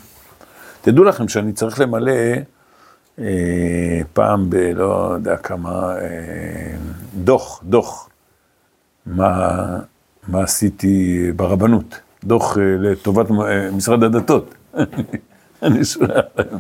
תדעו 0.81 1.05
לכם 1.05 1.29
שאני 1.29 1.53
צריך 1.53 1.81
למלא 1.81 2.13
אה, 3.19 4.01
פעם 4.13 4.51
ב... 4.51 4.55
לא 4.57 5.11
יודע 5.15 5.37
כמה... 5.37 5.97
אה, 6.01 6.77
דוח, 7.15 7.61
דוח. 7.65 8.09
מה, 9.07 9.79
מה 10.29 10.43
עשיתי 10.43 11.27
ברבנות. 11.37 12.01
דוח 12.25 12.59
אה, 12.59 12.63
לטובת 12.79 13.31
אה, 13.31 13.71
משרד 13.71 14.03
הדתות. 14.03 14.55
אני 15.63 15.81
להם. 16.01 16.59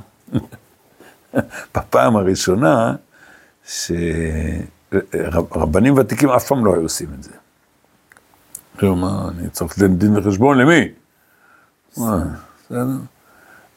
בפעם 1.75 2.17
הראשונה, 2.17 2.95
שרבנים 4.93 5.99
ותיקים 5.99 6.29
אף 6.29 6.47
פעם 6.47 6.65
לא 6.65 6.75
היו 6.75 6.83
עושים 6.83 7.09
את 7.19 7.23
זה. 7.23 7.31
מה, 8.83 9.29
אני 9.29 9.49
צריך 9.51 9.79
לתת 9.79 9.91
דין 9.91 10.17
וחשבון 10.17 10.59
למי? 10.59 10.89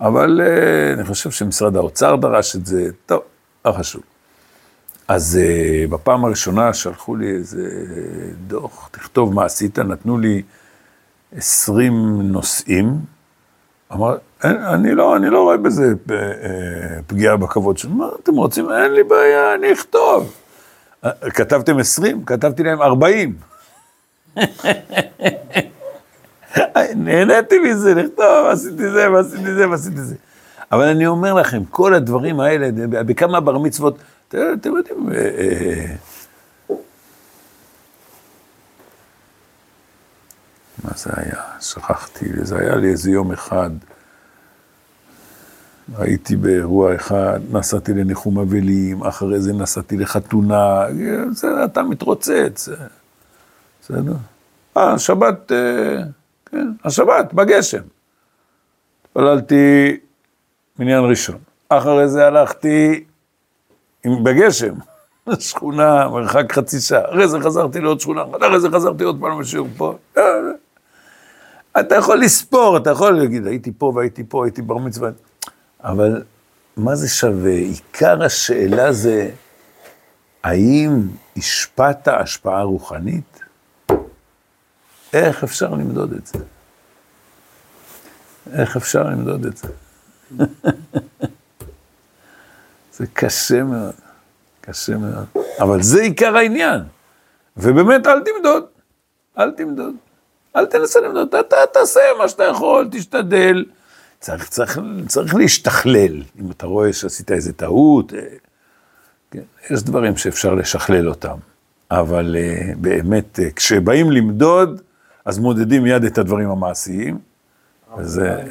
אבל 0.02 0.41
אה, 0.43 0.93
אני 0.93 1.04
חושב 1.04 1.32
שמשרד 1.32 1.75
האוצר 1.75 2.15
דרש 2.15 2.56
את 2.56 2.65
זה, 2.65 2.89
טוב, 3.06 3.21
לא 3.65 3.71
חשוב. 3.71 4.02
אז 5.10 5.39
uh, 5.41 5.91
בפעם 5.91 6.26
הראשונה 6.26 6.74
שלחו 6.74 7.15
לי 7.15 7.32
איזה 7.32 7.69
דוח, 8.48 8.89
תכתוב 8.91 9.34
מה 9.34 9.45
עשית, 9.45 9.80
נתנו 9.80 10.17
לי 10.17 10.41
20 11.38 12.22
נושאים. 12.22 13.00
אמר, 13.93 14.17
אני 14.43 14.95
לא, 14.95 15.15
אני 15.15 15.30
לא 15.30 15.41
רואה 15.43 15.58
בזה 15.58 15.93
פגיעה 17.08 17.38
בכבוד 17.38 17.78
שלו. 17.78 17.91
מה 17.91 18.08
אתם 18.24 18.36
רוצים? 18.36 18.72
אין 18.72 18.91
לי 18.91 19.04
בעיה, 19.04 19.56
אני 19.56 19.74
אכתוב. 19.74 20.34
כתבתם 21.22 21.80
20? 21.80 22.26
כתבתי 22.26 22.63
להם 22.63 22.82
40. 22.82 23.36
נהניתי 26.95 27.60
מזה, 27.60 27.93
לכתוב, 27.93 28.45
עשיתי 28.52 28.89
זה, 28.89 29.12
ועשיתי 29.12 29.54
זה, 29.54 29.69
ועשיתי 29.69 30.02
זה. 30.02 30.15
אבל 30.72 30.84
אני 30.84 31.08
אומר 31.08 31.34
לכם, 31.34 31.63
כל 31.69 31.93
הדברים 31.93 32.39
האלה, 32.39 32.69
בכמה 32.89 33.39
בר 33.39 33.58
מצוות, 33.58 33.98
אתם 34.30 34.76
יודעים, 34.78 35.10
מה 40.84 40.92
זה 40.96 41.10
היה? 41.15 41.44
שכחתי, 41.62 42.26
זה 42.42 42.60
היה 42.60 42.76
לי 42.76 42.88
איזה 42.92 43.12
יום 43.12 43.32
אחד, 43.32 43.70
הייתי 45.98 46.36
באירוע 46.36 46.96
אחד, 46.96 47.39
נסעתי 47.52 47.94
לניחום 47.94 48.39
אבלים, 48.39 49.04
אחרי 49.04 49.39
זה 49.39 49.54
נסעתי 49.54 49.98
לחתונה, 49.98 50.86
זה, 51.32 51.65
אתה 51.65 51.84
מתרוצץ, 51.84 52.70
בסדר? 53.82 54.13
אה, 54.78 55.00
שבת, 55.00 55.52
כן, 56.46 56.68
השבת, 56.84 57.34
בגשם. 57.34 57.84
התפללתי 59.06 59.98
מניין 60.80 61.04
ראשון. 61.04 61.38
אחרי 61.70 62.08
זה 62.10 62.28
הלכתי 62.28 63.04
בגשם, 64.05 64.73
שכונה, 65.39 66.07
מרחק 66.07 66.51
חצי 66.51 66.79
שעה. 66.79 67.09
אחרי 67.09 67.27
זה 67.27 67.39
חזרתי 67.39 67.79
לעוד 67.79 67.99
שכונה 67.99 68.23
אחרי 68.38 68.59
זה 68.59 68.67
חזרתי 68.69 69.03
עוד 69.03 69.17
פעם 69.21 69.41
לשיעור 69.41 69.67
פה. 69.77 69.97
אתה 71.79 71.95
יכול 71.95 72.19
לספור, 72.19 72.77
אתה 72.77 72.89
יכול 72.89 73.12
להגיד, 73.12 73.47
הייתי 73.47 73.71
פה 73.77 73.91
והייתי 73.95 74.23
פה, 74.29 74.45
הייתי 74.45 74.62
בר 74.62 74.77
מצווה, 74.77 75.09
אבל 75.83 76.23
מה 76.77 76.95
זה 76.95 77.09
שווה? 77.09 77.51
עיקר 77.51 78.23
השאלה 78.23 78.91
זה, 78.91 79.29
האם 80.43 81.01
השפעת 81.38 82.07
השפעה 82.07 82.63
רוחנית? 82.63 83.39
איך 85.13 85.43
אפשר 85.43 85.69
למדוד 85.69 86.13
את 86.13 86.27
זה? 86.27 86.39
איך 88.53 88.77
אפשר 88.77 89.03
למדוד 89.03 89.45
את 89.45 89.57
זה? 89.57 89.67
זה 92.99 93.05
קשה 93.13 93.63
מאוד, 93.63 93.93
קשה 94.62 94.97
מאוד. 94.97 95.25
אבל 95.59 95.81
זה 95.81 96.01
עיקר 96.01 96.38
העניין. 96.38 96.81
ובאמת, 97.57 98.07
אל 98.07 98.19
תמדוד, 98.19 98.65
אל 99.38 99.51
תמדוד. 99.51 99.95
אל 100.55 100.65
תנסה 100.65 100.99
למדוד, 100.99 101.35
אתה 101.35 101.57
תעשה 101.73 101.99
מה 102.17 102.27
שאתה 102.27 102.43
יכול, 102.43 102.88
תשתדל. 102.91 103.65
צריך, 104.19 104.49
צריך, 104.49 104.79
צריך 105.07 105.35
להשתכלל, 105.35 106.23
אם 106.39 106.51
אתה 106.51 106.65
רואה 106.65 106.93
שעשית 106.93 107.31
איזה 107.31 107.53
טעות, 107.53 108.13
אה, 108.13 108.19
כן, 109.31 109.41
יש 109.69 109.83
דברים 109.83 110.17
שאפשר 110.17 110.53
לשכלל 110.55 111.09
אותם, 111.09 111.38
אבל 111.91 112.35
uh, 112.35 112.77
באמת, 112.77 113.39
uh, 113.39 113.53
כשבאים 113.55 114.12
למדוד, 114.12 114.81
אז 115.25 115.39
מודדים 115.39 115.83
מיד 115.83 116.03
את 116.03 116.17
הדברים 116.17 116.49
המעשיים. 116.49 117.19
וזה... 117.97 118.43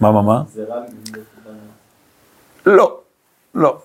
מה, 0.00 0.12
מה, 0.12 0.22
מה? 0.22 0.42
זה 0.54 0.64
רע 0.64 0.76
למדוד 0.76 1.16
את 1.16 1.38
הדברים 1.38 1.60
לא, 2.66 3.00
לא. 3.56 3.78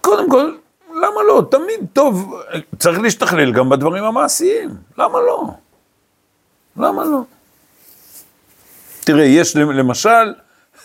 קודם 0.00 0.30
כל, 0.30 0.52
למה 0.90 1.22
לא? 1.28 1.46
תמיד 1.50 1.80
טוב, 1.92 2.34
צריך 2.78 2.98
להשתכלל 2.98 3.52
גם 3.52 3.68
בדברים 3.68 4.04
המעשיים, 4.04 4.70
למה 4.98 5.20
לא? 5.20 5.44
למה 6.76 7.04
לא? 7.04 7.20
תראה, 9.00 9.24
יש 9.24 9.56
למשל, 9.56 10.34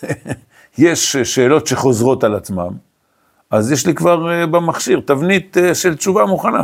יש 0.77 1.17
שאלות 1.17 1.67
שחוזרות 1.67 2.23
על 2.23 2.35
עצמם, 2.35 2.71
אז 3.49 3.71
יש 3.71 3.87
לי 3.87 3.95
כבר 3.95 4.31
אה, 4.31 4.47
במכשיר 4.47 5.01
תבנית 5.05 5.57
אה, 5.57 5.75
של 5.75 5.95
תשובה 5.95 6.25
מוכנה. 6.25 6.63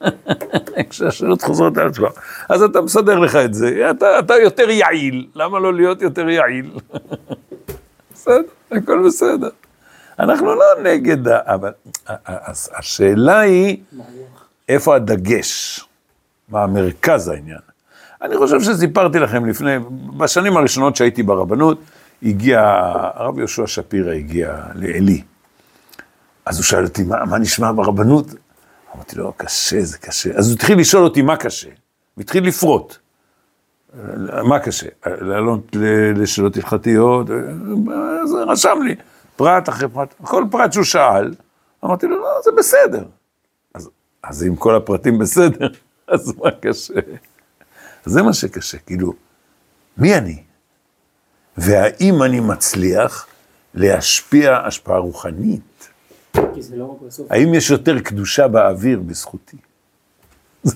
כשהשאלות 0.90 1.42
חוזרות 1.42 1.78
על 1.78 1.88
עצמם. 1.88 2.08
אז 2.48 2.62
אתה 2.62 2.80
מסדר 2.80 3.18
לך 3.18 3.36
את 3.36 3.54
זה, 3.54 3.90
אתה, 3.90 4.18
אתה 4.18 4.34
יותר 4.34 4.70
יעיל, 4.70 5.26
למה 5.34 5.58
לא 5.58 5.74
להיות 5.74 6.02
יותר 6.02 6.28
יעיל? 6.28 6.70
בסדר, 8.14 8.42
הכל 8.76 9.06
בסדר. 9.06 9.48
אנחנו 10.18 10.54
לא 10.54 10.64
נגד, 10.82 11.28
אבל 11.28 11.72
השאלה 12.48 13.40
היא, 13.40 13.76
איפה 14.68 14.96
הדגש? 14.96 15.80
מה 16.48 16.62
המרכז 16.62 17.28
העניין? 17.28 17.58
אני 18.22 18.36
חושב 18.36 18.60
שסיפרתי 18.60 19.18
לכם 19.18 19.46
לפני, 19.46 19.76
בשנים 20.16 20.56
הראשונות 20.56 20.96
שהייתי 20.96 21.22
ברבנות, 21.22 21.78
הגיע, 22.22 22.60
הרב 23.14 23.38
יהושע 23.38 23.66
שפירא 23.66 24.12
הגיע 24.12 24.56
לעלי. 24.74 25.22
אז 26.46 26.56
הוא 26.56 26.64
שאל 26.64 26.84
אותי, 26.84 27.02
מה, 27.02 27.24
מה 27.24 27.38
נשמע 27.38 27.72
ברבנות? 27.72 28.26
אמרתי 28.94 29.16
לו, 29.16 29.32
קשה, 29.36 29.80
זה 29.80 29.98
קשה. 29.98 30.30
אז 30.36 30.48
הוא 30.48 30.54
התחיל 30.54 30.78
לשאול 30.78 31.04
אותי 31.04 31.22
מה 31.22 31.36
קשה, 31.36 31.68
והתחיל 32.16 32.46
לפרוט. 32.46 32.96
מה 34.44 34.58
קשה? 34.58 34.86
לעלות 35.06 35.76
לשאלות 36.16 36.56
הלכתיות, 36.56 37.26
אז 38.22 38.32
רשם 38.46 38.78
לי, 38.84 38.94
פרט 39.36 39.68
אחרי 39.68 39.88
פרט, 39.88 40.14
כל 40.22 40.44
פרט 40.50 40.72
שהוא 40.72 40.84
שאל, 40.84 41.34
אמרתי 41.84 42.06
לו, 42.06 42.18
לא, 42.18 42.28
זה 42.44 42.50
בסדר. 42.52 43.04
אז, 43.74 43.90
אז 44.22 44.42
אם 44.42 44.56
כל 44.56 44.76
הפרטים 44.76 45.18
בסדר, 45.18 45.68
אז 46.08 46.32
מה 46.38 46.50
קשה? 46.50 46.94
זה 48.04 48.22
מה 48.22 48.32
שקשה, 48.32 48.78
כאילו, 48.78 49.12
מי 49.98 50.14
אני? 50.14 50.42
והאם 51.56 52.22
אני 52.22 52.40
מצליח 52.40 53.26
להשפיע 53.74 54.56
השפעה 54.56 54.98
רוחנית? 54.98 55.88
לא. 56.76 56.98
האם 57.30 57.54
יש 57.54 57.70
יותר 57.70 58.00
קדושה 58.00 58.48
באוויר 58.48 59.00
בזכותי? 59.00 59.56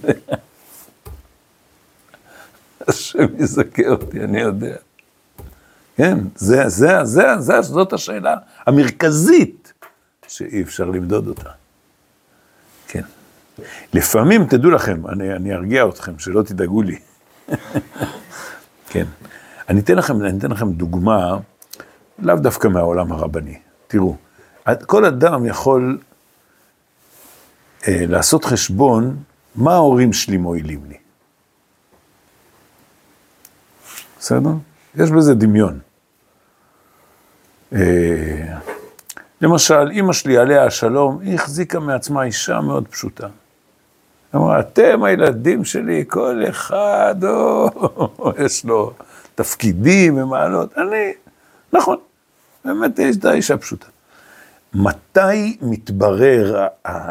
השם 2.89 3.27
יזכה 3.39 3.89
אותי, 3.89 4.21
אני 4.25 4.41
יודע. 4.41 4.77
כן, 5.97 6.19
זה, 6.37 6.69
זה, 6.69 7.05
זה, 7.05 7.23
זה, 7.39 7.63
זאת 7.63 7.93
השאלה 7.93 8.37
המרכזית 8.67 9.73
שאי 10.29 10.63
אפשר 10.63 10.85
למדוד 10.85 11.29
אותה. 11.29 11.51
כן. 12.89 13.03
לפעמים, 13.93 14.45
תדעו 14.45 14.71
לכם, 14.71 15.07
אני, 15.07 15.33
אני 15.33 15.55
ארגיע 15.55 15.89
אתכם, 15.89 16.19
שלא 16.19 16.43
תדאגו 16.43 16.83
לי. 16.83 16.99
כן. 18.91 19.05
אני 19.69 19.81
אתן 19.81 19.95
לכם, 19.95 20.23
אני 20.23 20.39
אתן 20.39 20.51
לכם 20.51 20.73
דוגמה, 20.73 21.37
לאו 22.19 22.37
דווקא 22.37 22.69
מהעולם 22.69 23.13
הרבני. 23.13 23.59
תראו, 23.87 24.17
כל 24.87 25.05
אדם 25.05 25.47
יכול 25.47 25.99
אה, 27.89 28.05
לעשות 28.09 28.45
חשבון 28.45 29.17
מה 29.55 29.73
ההורים 29.73 30.13
שלי 30.13 30.37
מועילים 30.37 30.81
לי. 30.89 30.97
בסדר? 34.19 34.51
יש 34.95 35.11
בזה 35.11 35.35
דמיון. 35.35 35.79
אה, 37.73 38.57
למשל, 39.41 39.91
אימא 39.91 40.13
שלי, 40.13 40.39
עליה 40.39 40.65
השלום, 40.65 41.21
היא 41.21 41.35
החזיקה 41.35 41.81
מעצמה 41.81 42.25
אישה 42.25 42.61
מאוד 42.61 42.89
פשוטה. 42.89 43.27
היא 44.33 44.41
אמרה, 44.41 44.61
אתם 44.61 45.05
הילדים 45.05 45.65
שלי, 45.65 46.05
כל 46.09 46.43
אחד, 46.49 47.15
או, 47.25 47.71
יש 48.45 48.65
לו 48.65 48.93
תפקידים 49.35 50.19
ומעלות. 50.19 50.79
אני, 50.79 51.13
נכון, 51.73 51.97
באמת 52.65 52.99
הייתה 52.99 53.33
אישה 53.33 53.57
פשוטה. 53.57 53.87
מתי 54.75 55.59
מתברר, 55.63 56.67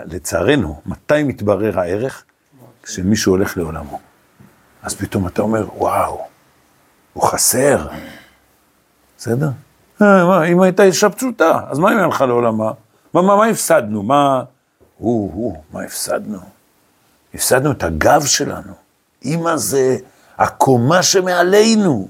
לצערנו, 0.06 0.82
מתי 0.86 1.24
מתברר 1.24 1.80
הערך? 1.80 2.24
כשמישהו 2.84 3.34
הולך 3.34 3.58
לעולמו. 3.58 4.00
אז 4.84 4.96
פתאום 4.96 5.28
אתה 5.28 5.42
אומר, 5.42 5.68
וואו, 5.78 6.28
הוא 7.18 7.28
חסר. 7.28 7.88
בסדר? 9.18 9.50
אה, 10.02 10.46
אם 10.46 10.62
הייתה 10.62 10.84
אישה 10.84 11.10
פשוטה, 11.10 11.60
אז 11.70 11.80
מה 11.80 11.94
אם 11.94 11.98
הלכה 11.98 12.26
לעולמה? 12.26 12.72
מה, 13.14 13.22
מה, 13.22 13.36
מה 13.36 13.46
הפסדנו? 13.46 14.04
מה... 14.04 14.44
הוא, 14.98 15.32
הוא, 15.34 15.64
מה 15.74 15.82
הפסדנו? 15.82 16.38
הפסדנו 17.34 17.72
את 17.72 17.84
הגב 17.84 18.26
שלנו. 18.26 18.74
אמא 19.26 19.58
זה 19.58 19.98
הקומה 20.38 21.04
שמעלינו. 21.04 22.08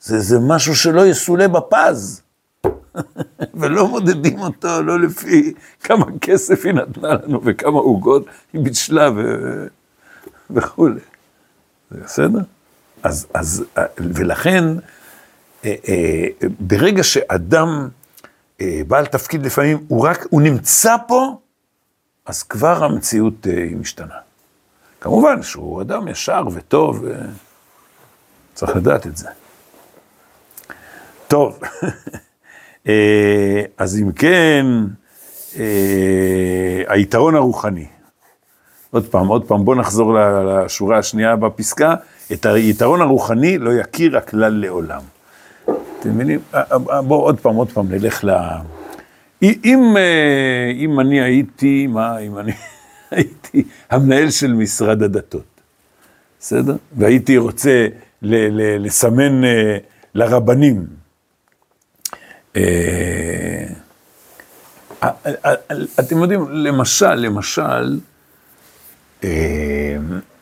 זה, 0.00 0.20
זה 0.20 0.38
משהו 0.38 0.76
שלא 0.76 1.06
יסולא 1.06 1.46
בפז. 1.46 2.22
ולא 3.60 3.88
מודדים 3.88 4.38
אותו, 4.38 4.82
לא 4.82 5.00
לפי 5.00 5.54
כמה 5.80 6.04
כסף 6.20 6.64
היא 6.64 6.72
נתנה 6.72 7.08
לנו 7.08 7.40
וכמה 7.44 7.78
עוגות 7.78 8.24
היא 8.52 8.64
בישלה 8.64 9.10
ו... 9.16 9.20
וכולי. 10.50 11.00
זה 11.90 12.00
בסדר? 12.00 12.40
אז, 13.04 13.26
אז, 13.34 13.64
ולכן, 13.98 14.64
אה, 15.64 15.74
אה, 15.88 16.24
ברגע 16.58 17.02
שאדם 17.02 17.88
אה, 18.60 18.80
בעל 18.88 19.06
תפקיד 19.06 19.46
לפעמים, 19.46 19.84
הוא 19.88 20.06
רק, 20.06 20.26
הוא 20.30 20.42
נמצא 20.42 20.96
פה, 21.08 21.38
אז 22.26 22.42
כבר 22.42 22.84
המציאות 22.84 23.46
אה, 23.46 23.52
היא 23.52 23.76
משתנה. 23.76 24.14
כמובן 25.00 25.42
שהוא 25.42 25.82
אדם 25.82 26.08
ישר 26.08 26.42
וטוב, 26.52 27.06
אה, 27.06 27.14
צריך 28.54 28.76
לדעת 28.76 29.06
את 29.06 29.16
זה. 29.16 29.28
טוב, 31.28 31.60
אה, 32.88 33.62
אז 33.78 33.98
אם 33.98 34.12
כן, 34.12 34.66
אה, 35.56 36.82
היתרון 36.88 37.34
הרוחני. 37.34 37.86
עוד 38.90 39.06
פעם, 39.08 39.26
עוד 39.26 39.48
פעם, 39.48 39.64
בואו 39.64 39.76
נחזור 39.76 40.14
לשורה 40.14 40.98
השנייה 40.98 41.36
בפסקה. 41.36 41.94
את 42.34 42.46
היתרון 42.46 43.00
הרוחני 43.00 43.58
לא 43.58 43.70
יכיר 43.70 44.16
הכלל 44.16 44.52
לעולם. 44.52 45.00
אתם 45.64 46.14
מבינים? 46.14 46.40
בואו 47.06 47.20
עוד 47.20 47.40
פעם, 47.40 47.54
עוד 47.54 47.72
פעם, 47.72 47.92
נלך 47.92 48.24
ל... 48.24 48.30
אם, 49.42 49.94
אה, 49.96 50.70
אם 50.74 51.00
אני 51.00 51.22
הייתי, 51.22 51.86
מה, 51.86 52.18
אם 52.18 52.38
אני 52.38 52.52
הייתי 53.10 53.64
המנהל 53.90 54.30
של 54.30 54.52
משרד 54.52 55.02
הדתות, 55.02 55.60
בסדר? 56.40 56.76
והייתי 56.96 57.38
רוצה 57.38 57.86
ל, 58.22 58.34
ל, 58.34 58.86
לסמן 58.86 59.44
אה, 59.44 59.76
לרבנים, 60.14 60.86
אה, 62.56 63.64
אתם 66.00 66.18
יודעים, 66.18 66.46
למשל, 66.50 67.14
למשל, 67.14 67.98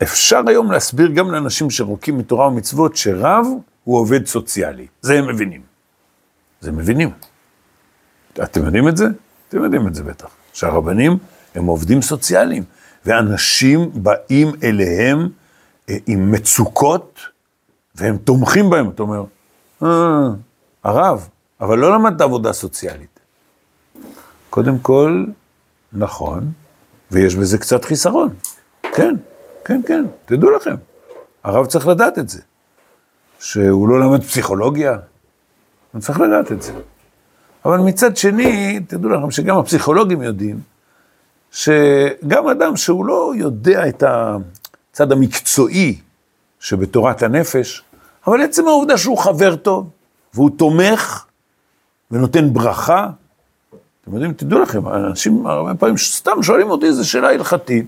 אפשר 0.03 0.41
היום 0.47 0.71
להסביר 0.71 1.07
גם 1.07 1.31
לאנשים 1.31 1.69
שרוקים 1.69 2.17
מתורה 2.17 2.47
ומצוות 2.47 2.95
שרב 2.95 3.45
הוא 3.83 3.99
עובד 3.99 4.25
סוציאלי. 4.25 4.87
זה 5.01 5.19
הם 5.19 5.27
מבינים. 5.27 5.61
זה 6.61 6.69
הם 6.69 6.77
מבינים. 6.77 7.09
אתם 8.43 8.65
יודעים 8.65 8.87
את 8.87 8.97
זה? 8.97 9.05
אתם 9.49 9.63
יודעים 9.63 9.87
את 9.87 9.95
זה 9.95 10.03
בטח. 10.03 10.27
שהרבנים 10.53 11.17
הם 11.55 11.65
עובדים 11.65 12.01
סוציאליים, 12.01 12.63
ואנשים 13.05 13.89
באים 13.93 14.51
אליהם 14.63 15.29
אה, 15.89 15.97
עם 16.07 16.31
מצוקות, 16.31 17.19
והם 17.95 18.17
תומכים 18.17 18.69
בהם, 18.69 18.89
אתה 18.89 19.03
אומר, 19.03 19.23
אה, 19.83 20.29
הרב, 20.83 21.29
אבל 21.61 21.79
לא 21.79 21.93
למדת 21.93 22.21
עבודה 22.21 22.53
סוציאלית. 22.53 23.19
קודם 24.49 24.79
כל, 24.79 25.25
נכון, 25.93 26.51
ויש 27.11 27.35
בזה 27.35 27.57
קצת 27.57 27.85
חיסרון. 27.85 28.29
כן, 28.95 29.15
כן, 29.65 29.81
כן, 29.85 30.05
תדעו 30.25 30.51
לכם. 30.51 30.75
הרב 31.43 31.65
צריך 31.65 31.87
לדעת 31.87 32.19
את 32.19 32.29
זה. 32.29 32.41
שהוא 33.39 33.89
לא 33.89 33.99
למד 33.99 34.23
פסיכולוגיה, 34.23 34.97
הוא 35.91 36.01
צריך 36.01 36.19
לדעת 36.19 36.51
את 36.51 36.61
זה. 36.61 36.73
אבל 37.65 37.77
מצד 37.77 38.17
שני, 38.17 38.79
תדעו 38.87 39.09
לכם 39.09 39.31
שגם 39.31 39.57
הפסיכולוגים 39.57 40.21
יודעים, 40.21 40.59
שגם 41.51 42.47
אדם 42.51 42.77
שהוא 42.77 43.05
לא 43.05 43.33
יודע 43.35 43.87
את 43.87 44.03
הצד 44.03 45.11
המקצועי 45.11 45.99
שבתורת 46.59 47.23
הנפש, 47.23 47.83
אבל 48.27 48.41
עצם 48.41 48.67
העובדה 48.67 48.97
שהוא 48.97 49.17
חבר 49.17 49.55
טוב, 49.55 49.89
והוא 50.33 50.49
תומך, 50.57 51.25
ונותן 52.11 52.53
ברכה, 52.53 53.09
אתם 54.01 54.13
יודעים, 54.13 54.33
תדעו 54.33 54.59
לכם, 54.59 54.87
אנשים 54.87 55.47
הרבה 55.47 55.75
פעמים 55.75 55.97
סתם 55.97 56.43
שואלים 56.43 56.69
אותי 56.69 56.85
איזו 56.85 57.09
שאלה 57.09 57.29
הלכתית, 57.29 57.85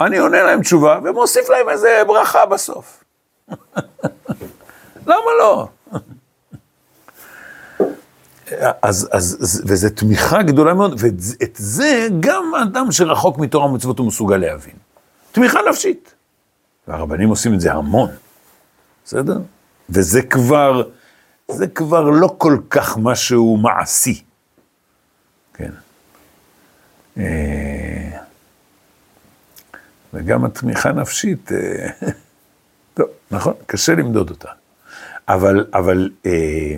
אני 0.00 0.18
עונה 0.18 0.42
להם 0.42 0.60
תשובה 0.60 0.98
ומוסיף 1.04 1.48
להם 1.48 1.68
איזה 1.68 2.02
ברכה 2.06 2.46
בסוף. 2.46 3.04
למה 5.06 5.30
לא? 5.38 5.68
אז, 8.82 9.08
אז, 9.12 9.62
וזו 9.66 9.88
תמיכה 9.90 10.42
גדולה 10.42 10.74
מאוד, 10.74 10.94
ואת 10.98 11.56
זה 11.56 12.08
גם 12.20 12.52
אדם 12.62 12.92
שרחוק 12.92 13.38
מתורה 13.38 13.66
ומצוות 13.66 13.98
הוא 13.98 14.06
מסוגל 14.06 14.36
להבין. 14.36 14.74
תמיכה 15.32 15.58
נפשית. 15.70 16.14
והרבנים 16.88 17.28
עושים 17.28 17.54
את 17.54 17.60
זה 17.60 17.72
המון, 17.72 18.10
בסדר? 19.04 19.38
וזה 19.90 20.22
כבר, 20.22 20.82
זה 21.48 21.66
כבר 21.66 22.00
לא 22.00 22.34
כל 22.38 22.58
כך 22.70 22.98
משהו 22.98 23.56
מעשי. 23.56 24.22
כן. 25.54 25.70
אה, 27.18 28.19
וגם 30.14 30.44
התמיכה 30.44 30.92
נפשית, 30.92 31.52
אה, 31.52 31.90
טוב, 32.94 33.06
נכון, 33.30 33.54
קשה 33.66 33.94
למדוד 33.94 34.30
אותה. 34.30 34.48
אבל, 35.28 35.66
אבל 35.74 36.10
אה, 36.26 36.76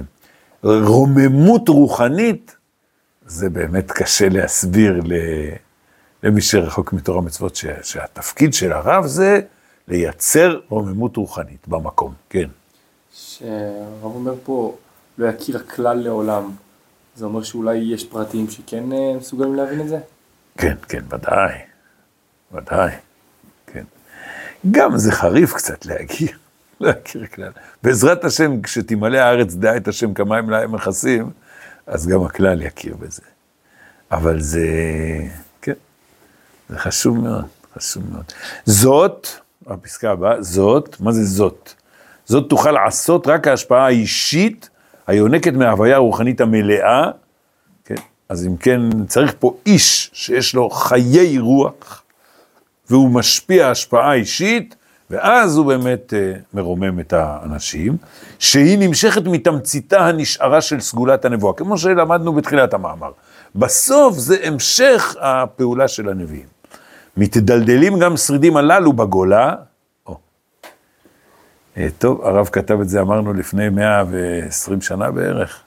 רוממות 0.63 1.69
רוחנית, 1.69 2.57
זה 3.27 3.51
באמת 3.51 3.93
קשה 3.93 4.29
להסביר 4.29 5.01
למי 6.23 6.41
שרחוק 6.41 6.93
מתורה 6.93 7.21
מצוות, 7.21 7.57
שהתפקיד 7.83 8.55
של 8.55 8.73
הרב 8.73 9.07
זה 9.07 9.41
לייצר 9.89 10.61
רוממות 10.69 11.17
רוחנית 11.17 11.69
במקום, 11.69 12.15
כן. 12.31 12.49
שהרב 13.13 14.15
אומר 14.15 14.35
פה, 14.45 14.77
לא 15.19 15.27
יכיר 15.27 15.57
הכלל 15.57 15.99
לעולם, 15.99 16.51
זה 17.15 17.25
אומר 17.25 17.43
שאולי 17.43 17.77
יש 17.77 18.05
פרטים 18.05 18.51
שכן 18.51 18.93
אה, 18.93 19.15
מסוגלים 19.21 19.55
להבין 19.55 19.81
את 19.81 19.89
זה? 19.89 19.99
כן, 20.59 20.77
כן, 20.89 21.05
ודאי, 21.11 21.53
ודאי. 22.53 22.91
גם 24.71 24.97
זה 24.97 25.13
חריף 25.13 25.55
קצת 25.55 25.87
להכיר, 25.87 26.39
להכיר 26.81 27.27
כלל. 27.27 27.53
בעזרת 27.83 28.25
השם, 28.25 28.63
כשתמלא 28.63 29.19
הארץ 29.19 29.55
דעה 29.55 29.77
את 29.77 29.89
השם 29.89 30.15
כמים 30.15 30.51
להם 30.51 30.73
מכסים, 30.73 31.31
אז 31.87 32.07
גם 32.07 32.23
הכלל 32.23 32.63
יכיר 32.63 32.97
בזה. 32.97 33.23
אבל 34.13 34.41
זה, 34.41 34.67
כן, 35.63 35.73
זה 36.69 36.79
חשוב 36.79 37.19
מאוד, 37.19 37.45
חשוב 37.75 38.03
מאוד. 38.13 38.25
זאת, 38.67 39.29
הפסקה 39.67 40.11
הבאה, 40.11 40.43
זאת, 40.43 41.01
מה 41.01 41.13
זה 41.13 41.25
זאת? 41.25 41.73
זאת 42.25 42.51
תוכל 42.51 42.71
לעשות 42.71 43.27
רק 43.27 43.49
ההשפעה 43.49 43.87
האישית 43.87 44.71
היונקת 45.07 45.53
מההוויה 45.53 45.97
הרוחנית 45.97 46.41
המלאה, 46.41 47.11
כן? 47.85 47.95
אז 48.29 48.47
אם 48.47 48.57
כן, 48.57 49.07
צריך 49.07 49.35
פה 49.39 49.57
איש 49.67 50.11
שיש 50.13 50.55
לו 50.55 50.71
חיי 50.71 51.39
רוח, 51.39 52.02
והוא 52.93 53.11
משפיע 53.11 53.69
השפעה 53.69 54.15
אישית, 54.15 54.77
ואז 55.11 55.57
הוא 55.57 55.67
באמת 55.67 56.13
uh, 56.13 56.41
מרומם 56.55 57.01
את 57.01 57.13
האנשים, 57.13 57.97
שהיא 58.39 58.79
נמשכת 58.89 59.23
מתמציתה 59.25 60.07
הנשארה 60.07 60.61
של 60.61 60.81
סגולת 60.81 61.25
הנבואה, 61.25 61.55
כמו 61.55 61.79
שלמדנו 61.79 62.33
בתחילת 62.33 62.75
המאמר. 62.75 63.11
בסוף 63.55 64.19
זה 64.19 64.37
המשך 64.43 65.17
הפעולה 65.21 65.89
של 65.89 66.09
הנביאים. 66.09 66.47
מתדלדלים 67.17 67.99
גם 67.99 68.17
שרידים 68.17 68.57
הללו 68.57 68.93
בגולה, 68.93 69.55
אה, 71.77 71.89
טוב, 71.99 72.23
הרב 72.25 72.49
כתב 72.53 72.81
את 72.81 72.89
זה, 72.89 73.01
אמרנו, 73.01 73.33
לפני 73.33 73.69
120 73.69 74.81
שנה 74.81 75.11
בערך. 75.11 75.63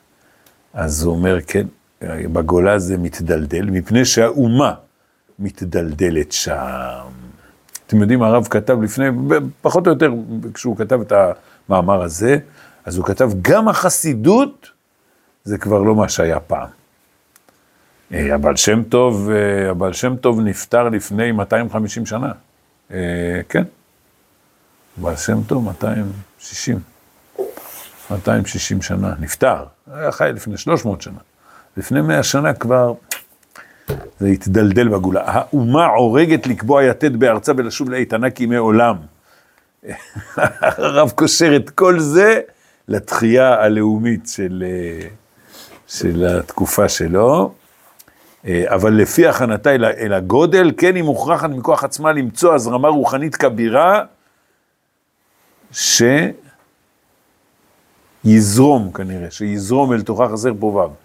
אז 0.73 1.03
הוא 1.03 1.15
אומר, 1.15 1.41
כן, 1.47 1.67
בגולה 2.33 2.79
זה 2.79 2.97
מתדלדל, 2.97 3.65
מפני 3.65 4.05
שהאומה 4.05 4.73
מתדלדלת 5.39 6.31
שם. 6.31 7.07
אתם 7.87 8.01
יודעים, 8.01 8.23
הרב 8.23 8.47
כתב 8.49 8.81
לפני, 8.81 9.05
פחות 9.61 9.87
או 9.87 9.91
יותר, 9.91 10.11
כשהוא 10.53 10.77
כתב 10.77 11.01
את 11.01 11.13
המאמר 11.69 12.01
הזה, 12.01 12.37
אז 12.85 12.97
הוא 12.97 13.05
כתב, 13.05 13.31
גם 13.41 13.67
החסידות 13.67 14.69
זה 15.43 15.57
כבר 15.57 15.79
לא 15.81 15.95
מה 15.95 16.09
שהיה 16.09 16.39
פעם. 16.39 16.67
אה, 18.13 18.35
הבעל 18.35 18.55
שם 18.55 18.83
טוב, 18.83 19.29
אה, 19.29 19.69
הבעל 19.69 19.93
שם 19.93 20.15
טוב 20.15 20.39
נפטר 20.39 20.89
לפני 20.89 21.31
250 21.31 22.05
שנה. 22.05 22.31
כן, 23.49 23.63
בעל 24.97 25.15
שם 25.15 25.43
טוב, 25.43 25.63
260, 25.65 26.79
260 28.11 28.81
שנה, 28.81 29.13
נפטר, 29.19 29.65
היה 29.93 30.11
חי 30.11 30.31
לפני 30.35 30.57
300 30.57 31.01
שנה. 31.01 31.19
לפני 31.77 32.01
100 32.01 32.23
שנה 32.23 32.53
כבר 32.53 32.93
זה 34.19 34.27
התדלדל 34.27 34.87
בגולה. 34.87 35.21
האומה 35.25 35.85
עורגת 35.85 36.47
לקבוע 36.47 36.83
יתד 36.83 37.15
בארצה 37.15 37.51
ולשוב 37.57 37.89
לאיתנה 37.89 38.29
כימי 38.29 38.55
עולם. 38.55 38.95
הרב 40.35 41.09
קושר 41.09 41.55
את 41.55 41.69
כל 41.69 41.99
זה 41.99 42.41
לתחייה 42.87 43.53
הלאומית 43.53 44.27
של, 44.27 44.63
של 45.87 46.25
התקופה 46.25 46.89
שלו. 46.89 47.53
אבל 48.49 48.93
לפי 48.93 49.27
הכנתה 49.27 49.71
אל 49.75 50.13
הגודל, 50.13 50.71
כן 50.77 50.95
היא 50.95 51.03
מוכרחת 51.03 51.49
מכוח 51.49 51.83
עצמה 51.83 52.11
למצוא 52.11 52.53
הזרמה 52.53 52.87
רוחנית 52.87 53.35
כבירה 53.35 54.03
שיזרום 58.25 58.91
כנראה, 58.93 59.31
שיזרום 59.31 59.93
אל 59.93 60.01
תוכה 60.01 60.29
חסר 60.29 60.51
פה 60.59 60.65
ו', 60.65 61.04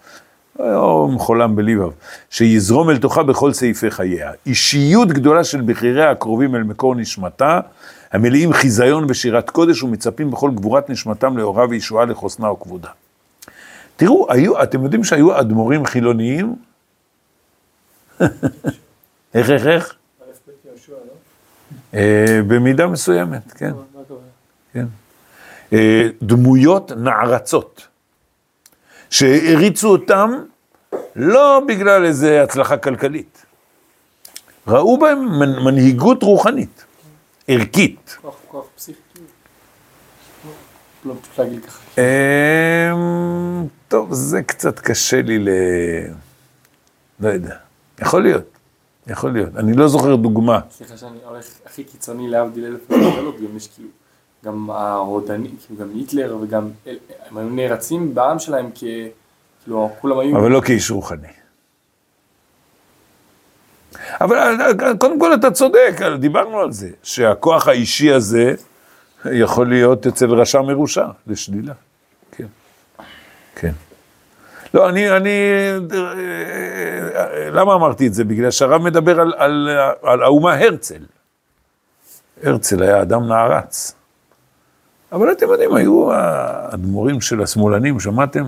או 0.59 1.07
מחולם 1.15 1.55
בלי 1.55 1.77
ו', 1.77 1.89
שיזרום 2.29 2.89
אל 2.89 2.97
תוכה 2.97 3.23
בכל 3.23 3.53
סעיפי 3.53 3.91
חייה. 3.91 4.31
אישיות 4.45 5.07
גדולה 5.07 5.43
של 5.43 5.61
בחיריה 5.65 6.11
הקרובים 6.11 6.55
אל 6.55 6.63
מקור 6.63 6.95
נשמתה, 6.95 7.59
המלאים 8.11 8.53
חיזיון 8.53 9.05
ושירת 9.09 9.49
קודש 9.49 9.83
ומצפים 9.83 10.31
בכל 10.31 10.51
גבורת 10.51 10.89
נשמתם 10.89 11.37
לאורה 11.37 11.65
וישועה 11.69 12.05
לחוסנה 12.05 12.51
וכבודה. 12.51 12.89
תראו, 13.95 14.27
היו, 14.29 14.63
אתם 14.63 14.83
יודעים 14.83 15.03
שהיו 15.03 15.39
אדמו"רים 15.39 15.85
חילוניים? 15.85 16.55
איך, 19.33 19.49
איך, 19.49 19.67
איך? 19.67 19.95
אה, 21.93 22.39
במידה 22.47 22.87
מסוימת, 22.87 23.51
כן. 23.51 23.71
כן? 24.73 24.85
אה, 25.73 26.07
דמויות 26.21 26.91
נערצות, 26.91 27.87
שהריצו 29.11 29.87
אותם 29.89 30.31
לא 31.15 31.61
בגלל 31.67 32.05
איזה 32.05 32.43
הצלחה 32.43 32.77
כלכלית, 32.77 33.45
ראו 34.67 34.99
בהם 34.99 35.39
מנהיגות 35.65 36.23
רוחנית, 36.23 36.85
ערכית. 37.47 38.17
כוח, 38.21 38.35
כוח 38.47 38.65
פסיכי. 38.75 38.99
לא 41.05 41.13
פשוט 41.21 41.39
להגיד 41.39 41.65
ככה. 41.65 41.79
אמ, 41.97 43.67
טוב, 43.87 44.13
זה 44.13 44.41
קצת 44.41 44.79
קשה 44.79 45.21
לי 45.21 45.39
ל... 45.39 45.49
לא 47.19 47.29
יודע. 47.29 47.55
יכול 47.99 48.23
להיות. 48.23 48.45
יכול 49.07 49.31
להיות. 49.31 49.55
אני 49.55 49.73
לא 49.73 49.87
זוכר 49.87 50.15
דוגמה. 50.15 50.59
סליחה 50.71 50.97
שאני 50.97 51.17
הולך 51.25 51.45
הכי 51.65 51.83
קיצוני 51.83 52.27
להבדיל 52.29 52.65
אלף 52.65 52.91
אלף 52.91 53.35
גם 53.39 53.57
יש 53.57 53.67
כאילו 53.67 53.89
גם 54.45 54.69
הרודנים, 54.69 55.55
כאילו 55.65 55.79
גם 55.79 55.89
היטלר 55.95 56.37
וגם, 56.41 56.69
הם 57.29 57.37
היו 57.37 57.49
נערצים 57.49 58.15
בעם 58.15 58.39
שלהם 58.39 58.69
כ... 58.75 58.83
כאילו, 59.63 59.91
כולם 60.01 60.19
היו... 60.19 60.37
אבל 60.37 60.51
לא 60.51 60.61
כאיש 60.61 60.91
רוחני. 60.91 61.27
אבל 64.21 64.57
קודם 64.99 65.19
כל 65.19 65.33
אתה 65.33 65.51
צודק, 65.51 65.93
דיברנו 66.19 66.59
על 66.59 66.71
זה, 66.71 66.89
שהכוח 67.03 67.67
האישי 67.67 68.11
הזה 68.11 68.53
יכול 69.25 69.69
להיות 69.69 70.07
אצל 70.07 70.31
רשע 70.33 70.61
מרושע, 70.61 71.05
לשלילה. 71.27 71.73
כן, 72.31 72.47
כן. 73.55 73.71
לא, 74.73 74.89
אני, 74.89 75.11
אני, 75.17 75.31
למה 77.51 77.73
אמרתי 77.73 78.07
את 78.07 78.13
זה? 78.13 78.23
בגלל 78.23 78.51
שהרב 78.51 78.81
מדבר 78.81 79.19
על, 79.19 79.33
על, 79.37 79.69
על 80.03 80.23
האומה 80.23 80.53
הרצל. 80.53 81.03
הרצל 82.43 82.83
היה 82.83 83.01
אדם 83.01 83.27
נערץ. 83.27 83.95
אבל 85.11 85.31
אתם 85.31 85.49
יודעים, 85.49 85.75
היו 85.75 86.13
האדמו"רים 86.13 87.21
של 87.21 87.41
השמאלנים, 87.41 87.99
שמעתם? 87.99 88.45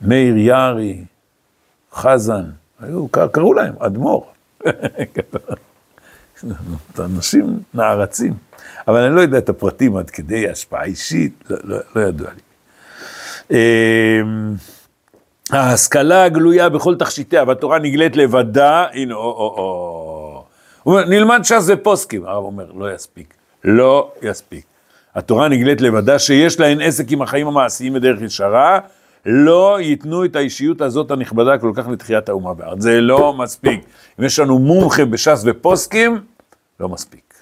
מאיר 0.00 0.36
יערי, 0.36 1.04
חזן, 1.92 2.44
היו, 2.80 3.08
קראו 3.08 3.54
להם 3.54 3.74
אדמו"ר. 3.78 4.26
אנשים 6.98 7.60
נערצים. 7.74 8.34
אבל 8.88 9.00
אני 9.00 9.14
לא 9.14 9.20
יודע 9.20 9.38
את 9.38 9.48
הפרטים 9.48 9.96
עד 9.96 10.10
כדי 10.10 10.48
השפעה 10.48 10.84
אישית, 10.84 11.44
לא, 11.50 11.56
לא, 11.64 11.78
לא 11.96 12.00
ידוע 12.00 12.28
לי. 12.30 12.40
אמ, 13.50 14.54
ההשכלה 15.50 16.24
הגלויה 16.24 16.68
בכל 16.68 16.96
תכשיטיה, 16.96 17.44
והתורה 17.46 17.78
נגלית 17.78 18.16
לבדה, 18.16 18.86
הנה, 18.92 19.14
או, 19.14 19.20
או, 19.20 19.54
או. 19.58 20.44
הוא 20.82 20.94
אומר, 20.94 21.04
נלמד 21.04 21.40
ש"ס 21.42 21.66
ופוסקים. 21.68 22.26
הרב 22.26 22.44
אומר, 22.44 22.72
לא 22.72 22.94
יספיק. 22.94 23.34
לא 23.64 24.12
יספיק. 24.22 24.64
התורה 25.16 25.48
נגלית 25.48 25.80
לבדה, 25.80 26.18
שיש 26.18 26.60
להן 26.60 26.80
עסק 26.80 27.12
עם 27.12 27.22
החיים 27.22 27.46
המעשיים 27.46 27.94
בדרך 27.94 28.22
ישרה, 28.22 28.78
לא 29.26 29.80
ייתנו 29.80 30.24
את 30.24 30.36
האישיות 30.36 30.80
הזאת 30.80 31.10
הנכבדה 31.10 31.58
כל 31.58 31.72
כך 31.74 31.88
לתחיית 31.88 32.28
האומה 32.28 32.54
בארץ. 32.54 32.80
זה 32.80 33.00
לא 33.00 33.32
מספיק. 33.32 33.80
אם 34.20 34.24
יש 34.24 34.38
לנו 34.38 34.58
מומחה 34.58 35.04
בש"ס 35.04 35.42
ופוסקים, 35.46 36.20
לא 36.80 36.88
מספיק. 36.88 37.34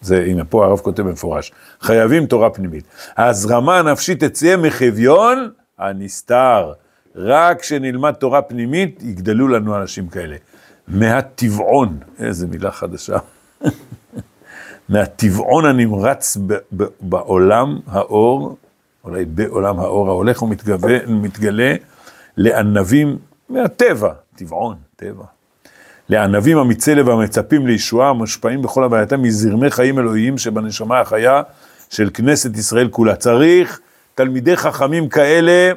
זה, 0.00 0.24
הנה 0.26 0.44
פה 0.44 0.66
הרב 0.66 0.78
כותב 0.78 1.02
במפורש, 1.02 1.52
חייבים 1.80 2.26
תורה 2.26 2.50
פנימית. 2.50 2.84
ההזרמה 3.16 3.78
הנפשית 3.78 4.24
תצא 4.24 4.56
מחביון 4.56 5.50
הנסתר. 5.78 6.72
רק 7.16 7.60
כשנלמד 7.60 8.12
תורה 8.12 8.42
פנימית, 8.42 9.02
יגדלו 9.02 9.48
לנו 9.48 9.76
אנשים 9.76 10.08
כאלה. 10.08 10.36
מהטבעון, 10.88 11.98
איזה 12.18 12.46
מילה 12.46 12.70
חדשה. 12.70 13.18
מהטבעון 14.88 15.64
הנמרץ 15.64 16.36
בעולם 17.00 17.78
האור, 17.86 18.56
אולי 19.04 19.24
בעולם 19.24 19.80
האור 19.80 20.08
ההולך 20.08 20.42
ומתגלה 20.42 21.74
לענבים 22.36 23.18
מהטבע, 23.48 24.12
טבעון, 24.36 24.76
טבע. 24.96 25.24
לענבים 26.08 26.58
אמיצי 26.58 26.94
לב 26.94 27.10
המצפים 27.10 27.66
לישועה, 27.66 28.08
המושפעים 28.08 28.62
בכל 28.62 28.84
הווייתם 28.84 29.22
מזרמי 29.22 29.70
חיים 29.70 29.98
אלוהיים 29.98 30.38
שבנשמה 30.38 31.00
החיה 31.00 31.42
של 31.90 32.10
כנסת 32.14 32.56
ישראל 32.56 32.88
כולה. 32.88 33.16
צריך 33.16 33.80
תלמידי 34.14 34.56
חכמים 34.56 35.08
כאלה 35.08 35.72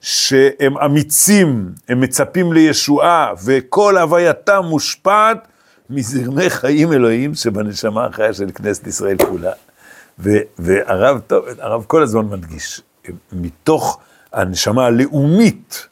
שהם 0.00 0.78
אמיצים, 0.78 1.68
הם 1.88 2.00
מצפים 2.00 2.52
לישועה, 2.52 3.32
וכל 3.44 3.98
הווייתם 3.98 4.62
מושפעת 4.64 5.48
מזרמי 5.90 6.50
חיים 6.50 6.92
אלוהיים 6.92 7.34
שבנשמה 7.34 8.06
החיה 8.06 8.32
של 8.32 8.50
כנסת 8.54 8.86
ישראל 8.86 9.16
כולה. 9.16 9.52
והרב 10.58 11.20
טוב, 11.26 11.44
הרב 11.58 11.84
כל 11.86 12.02
הזמן 12.02 12.24
מדגיש, 12.24 12.80
מתוך 13.32 14.00
הנשמה 14.32 14.86
הלאומית, 14.86 15.86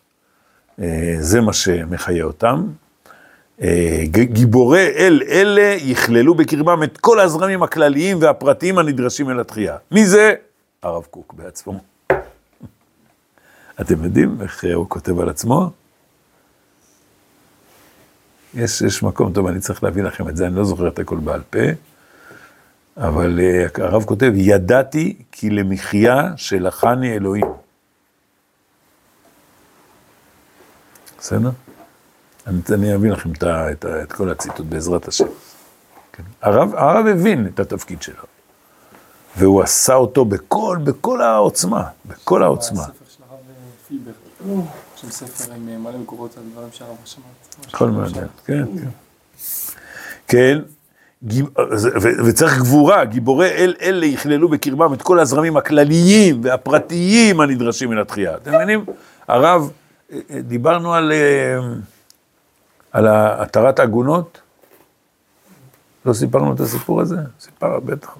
אה, 0.80 1.16
זה 1.20 1.40
מה 1.40 1.52
שמחיה 1.52 2.24
אותם. 2.24 2.66
אה, 3.62 4.02
גיבורי 4.04 4.86
אל 4.96 5.22
אלה 5.28 5.76
יכללו 5.78 6.34
בקרבם 6.34 6.82
את 6.82 6.98
כל 6.98 7.20
הזרמים 7.20 7.62
הכלליים 7.62 8.18
והפרטיים 8.20 8.78
הנדרשים 8.78 9.30
אל 9.30 9.40
התחייה. 9.40 9.76
מי 9.90 10.06
זה? 10.06 10.34
הרב 10.82 11.04
קוק 11.10 11.34
בעצמו. 11.36 11.80
אתם 13.80 14.04
יודעים 14.04 14.36
איך 14.42 14.64
הוא 14.74 14.86
כותב 14.88 15.20
על 15.20 15.28
עצמו? 15.28 15.70
יש, 18.54 18.82
יש 18.82 19.02
מקום 19.02 19.32
טוב, 19.32 19.46
אני 19.46 19.60
צריך 19.60 19.84
להביא 19.84 20.02
לכם 20.02 20.28
את 20.28 20.36
זה, 20.36 20.46
אני 20.46 20.56
לא 20.56 20.64
זוכר 20.64 20.88
את 20.88 20.98
הכל 20.98 21.16
בעל 21.16 21.42
פה, 21.50 21.58
אבל 22.96 23.40
uh, 23.40 23.82
הרב 23.82 24.04
כותב, 24.04 24.32
ידעתי 24.34 25.16
כי 25.32 25.50
למחיה 25.50 26.32
שלחני 26.36 27.12
אלוהים. 27.12 27.46
בסדר? 31.18 31.50
אני, 32.46 32.60
אני 32.74 32.94
אביא 32.94 33.10
לכם 33.10 33.32
את, 33.32 33.44
את, 33.44 33.84
את 33.84 34.12
כל 34.12 34.30
הציטוט 34.30 34.66
בעזרת 34.66 35.08
השם. 35.08 35.24
כן. 36.12 36.22
הרב, 36.42 36.74
הרב 36.74 37.06
הבין 37.06 37.46
את 37.46 37.60
התפקיד 37.60 38.02
שלו, 38.02 38.24
והוא 39.36 39.62
עשה 39.62 39.94
אותו 39.94 40.24
בכל, 40.24 40.78
בכל 40.84 41.22
העוצמה, 41.22 41.84
בכל 42.06 42.42
העוצמה. 42.42 42.82
הספר 42.82 43.04
של 43.08 43.22
הרב 43.30 43.40
פילבר, 43.88 44.12
שם 45.00 45.10
ספר 45.10 45.52
עם 45.52 45.82
מלא 45.84 45.98
מקורות 45.98 46.36
על 46.36 46.42
דברים 46.52 46.68
שהרב 46.72 46.96
שמע. 47.04 47.24
הכל 47.68 47.90
מעניין, 47.90 48.26
כן, 48.44 48.64
כן. 48.64 48.88
כן, 50.28 50.58
וצריך 52.24 52.58
גבורה, 52.58 53.04
גיבורי 53.04 53.48
אל 53.48 53.74
אלה 53.80 54.06
יכללו 54.06 54.48
בקרבם 54.48 54.94
את 54.94 55.02
כל 55.02 55.18
הזרמים 55.18 55.56
הכלליים 55.56 56.40
והפרטיים 56.44 57.40
הנדרשים 57.40 57.90
מן 57.90 57.98
התחייה. 57.98 58.36
אתם 58.36 58.54
מבינים? 58.54 58.84
הרב, 59.28 59.70
אה, 60.12 60.18
אה, 60.30 60.40
דיברנו 60.40 60.94
על, 60.94 61.12
אה, 61.12 61.58
על 62.92 63.06
התרת 63.10 63.80
עגונות? 63.80 64.40
לא 66.04 66.12
סיפרנו 66.12 66.54
את 66.54 66.60
הסיפור 66.60 67.00
הזה? 67.00 67.16
סיפר, 67.40 67.80
בטח. 67.80 68.16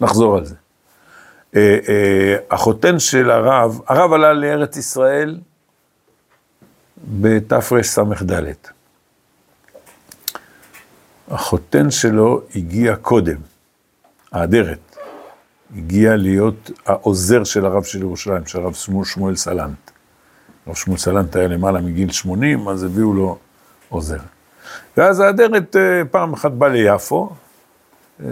נחזור 0.00 0.36
על 0.36 0.44
זה. 0.44 0.54
החותן 2.50 2.98
של 2.98 3.30
הרב, 3.30 3.80
הרב 3.86 4.12
עלה 4.12 4.32
לארץ 4.32 4.76
ישראל 4.76 5.38
בתרס"ד. 7.20 8.52
החותן 11.28 11.90
שלו 11.90 12.42
הגיע 12.56 12.96
קודם, 12.96 13.36
האדרת, 14.32 14.96
הגיע 15.76 16.16
להיות 16.16 16.70
העוזר 16.86 17.44
של 17.44 17.66
הרב 17.66 17.84
של 17.84 18.00
ירושלים, 18.00 18.46
של 18.46 18.60
הרב 18.60 18.74
שמואל 19.04 19.36
סלנט. 19.36 19.90
הרב 20.66 20.76
שמואל 20.76 20.98
סלנט 20.98 21.36
היה 21.36 21.48
למעלה 21.48 21.80
מגיל 21.80 22.10
80, 22.12 22.68
אז 22.68 22.82
הביאו 22.82 23.14
לו 23.14 23.38
עוזר. 23.88 24.18
ואז 24.96 25.20
האדרת 25.20 25.76
אה, 25.76 26.02
פעם 26.10 26.32
אחת 26.32 26.52
בא 26.52 26.68
ליפו, 26.68 27.30
אה, 28.20 28.26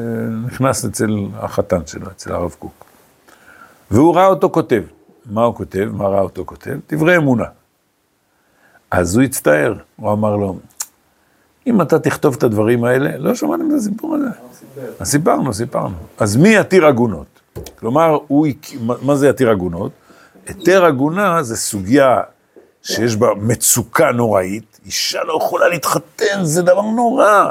נכנס 0.47 0.85
אצל 0.85 1.27
החתן 1.35 1.87
שלו, 1.87 2.11
אצל 2.11 2.33
הרב 2.33 2.57
קוק. 2.59 2.90
והוא 3.91 4.15
ראה 4.15 4.27
אותו 4.27 4.51
כותב. 4.51 4.83
מה 5.27 5.45
הוא 5.45 5.55
כותב? 5.55 5.89
מה 5.93 6.09
ראה 6.09 6.21
אותו 6.21 6.45
כותב? 6.47 6.79
דברי 6.91 7.17
אמונה. 7.17 7.45
אז 8.91 9.17
הוא 9.17 9.25
הצטער, 9.25 9.75
הוא 9.97 10.13
אמר 10.13 10.37
לו, 10.37 10.59
אם 11.67 11.83
אתה 11.83 11.99
תכתוב 11.99 12.35
את 12.39 12.43
הדברים 12.43 12.85
האלה, 12.85 13.19
לא 13.19 13.35
שמעתם 13.35 13.67
את 13.71 13.77
הסיפור 13.77 14.15
הזה? 14.15 14.27
אז 15.01 15.11
סיפרנו, 15.11 15.55
סיפרנו. 15.55 15.95
אז 16.19 16.37
מי 16.37 16.57
יתיר 16.57 16.87
עגונות? 16.87 17.41
כלומר, 17.79 18.19
הוא, 18.27 18.47
מה 19.03 19.17
זה 19.17 19.29
יתיר 19.29 19.51
עגונות? 19.51 19.93
היתר 20.47 20.85
עגונה 20.85 21.43
זה 21.43 21.57
סוגיה 21.57 22.21
שיש 22.83 23.17
בה 23.17 23.29
מצוקה 23.37 24.13
נוראית, 24.13 24.81
אישה 24.87 25.25
לא 25.25 25.39
יכולה 25.43 25.69
להתחתן, 25.69 26.45
זה 26.45 26.63
דבר 26.63 26.83
נורא. 26.83 27.51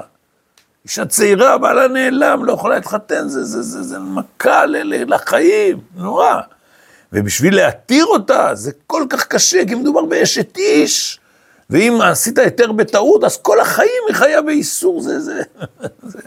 אישה 0.90 1.06
צעירה, 1.06 1.58
בעלה 1.58 1.88
נעלם, 1.88 2.46
לא 2.46 2.54
יכולה 2.54 2.76
להתחתן, 2.76 3.28
זה, 3.28 3.44
זה, 3.44 3.62
זה, 3.62 3.84
זה 3.84 4.00
מכה 4.00 4.66
לחיים, 4.66 5.80
נורא. 5.96 6.42
ובשביל 7.14 7.56
להתיר 7.56 8.06
אותה, 8.06 8.50
זה 8.54 8.72
כל 8.88 9.04
כך 9.10 9.28
קשה, 9.28 9.66
כי 9.68 9.76
מדובר 9.76 10.06
באשת 10.06 10.58
איש. 10.58 11.20
ואם 11.70 12.00
עשית 12.02 12.38
היתר 12.38 12.72
בטעות, 12.72 13.24
אז 13.24 13.38
כל 13.38 13.60
החיים 13.60 14.04
היא 14.08 14.16
חיה 14.16 14.42
באיסור, 14.42 15.02
זה, 15.02 15.20
זה, 15.20 15.42
זה. 16.04 16.20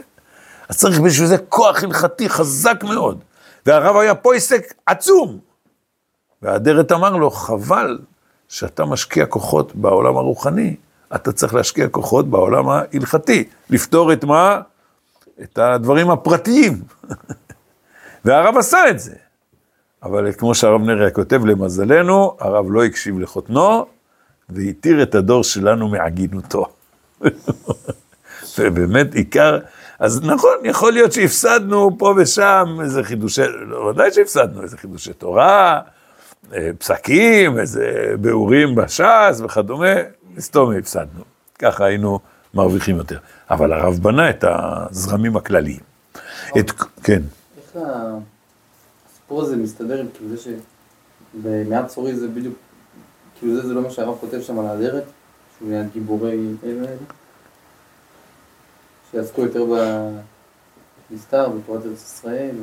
אז 0.68 0.78
צריך 0.78 1.00
בשביל 1.00 1.26
זה 1.28 1.38
כוח 1.38 1.82
הלכתי 1.82 2.28
חזק 2.28 2.84
מאוד. 2.84 3.24
והרב 3.66 3.96
היה 3.96 4.14
פה 4.14 4.34
עסק 4.34 4.74
עצום. 4.86 5.38
והאדרת 6.42 6.92
אמר 6.92 7.16
לו, 7.16 7.30
חבל 7.30 7.98
שאתה 8.48 8.84
משקיע 8.84 9.26
כוחות 9.26 9.74
בעולם 9.74 10.16
הרוחני, 10.16 10.76
אתה 11.14 11.32
צריך 11.32 11.54
להשקיע 11.54 11.88
כוחות 11.88 12.28
בעולם 12.28 12.68
ההלכתי, 12.68 13.44
לפתור 13.70 14.12
את 14.12 14.24
מה? 14.24 14.60
את 15.42 15.58
הדברים 15.58 16.10
הפרטיים. 16.10 16.82
והרב 18.24 18.56
עשה 18.56 18.90
את 18.90 19.00
זה. 19.00 19.14
אבל 20.02 20.32
כמו 20.32 20.54
שהרב 20.54 20.80
נריה 20.80 21.10
כותב, 21.10 21.46
למזלנו, 21.46 22.36
הרב 22.40 22.66
לא 22.68 22.84
הקשיב 22.84 23.18
לחותנו, 23.18 23.86
והתיר 24.48 25.02
את 25.02 25.14
הדור 25.14 25.44
שלנו 25.44 25.88
מעגינותו. 25.88 26.66
ובאמת 28.58 29.14
עיקר, 29.14 29.58
אז 29.98 30.20
נכון, 30.24 30.54
יכול 30.64 30.92
להיות 30.92 31.12
שהפסדנו 31.12 31.98
פה 31.98 32.14
ושם 32.16 32.78
איזה 32.82 33.04
חידושי, 33.04 33.42
לא, 33.66 33.76
ודאי 33.76 34.12
שהפסדנו 34.12 34.62
איזה 34.62 34.76
חידושי 34.76 35.12
תורה, 35.12 35.80
אה, 36.54 36.70
פסקים, 36.78 37.58
איזה 37.58 38.14
ביאורים 38.20 38.74
בש"ס 38.74 39.40
וכדומה, 39.44 39.94
מסתום 40.36 40.76
הפסדנו. 40.76 41.24
ככה 41.58 41.84
היינו 41.84 42.18
מרוויחים 42.54 42.96
יותר. 42.96 43.18
אבל 43.50 43.72
הרב 43.72 43.98
בנה 44.02 44.30
את 44.30 44.44
הזרמים 44.48 45.36
הכלליים. 45.36 45.80
את, 46.58 46.70
כן. 47.02 47.22
איך 47.56 47.82
הסיפור 49.08 49.42
הזה 49.42 49.56
מסתדר 49.56 50.00
עם 50.00 50.06
כאילו 50.14 50.36
זה 50.36 50.42
שבמעט 50.42 51.86
צורי 51.86 52.16
זה 52.16 52.28
בדיוק 52.28 52.54
כאילו 53.38 53.56
זה, 53.56 53.68
זה 53.68 53.74
לא 53.74 53.82
מה 53.82 53.90
שהרב 53.90 54.16
כותב 54.20 54.40
שם 54.40 54.58
על 54.58 54.66
האדרת, 54.66 55.04
שהוא 55.58 55.70
ליד 55.70 55.86
גיבורי 55.92 56.38
אלה 56.64 56.80
האלה? 56.80 56.96
שיעסקו 59.10 59.42
יותר 59.42 59.64
נסתר 61.10 61.48
בתורת 61.48 61.86
ארץ 61.86 62.02
ישראל. 62.02 62.56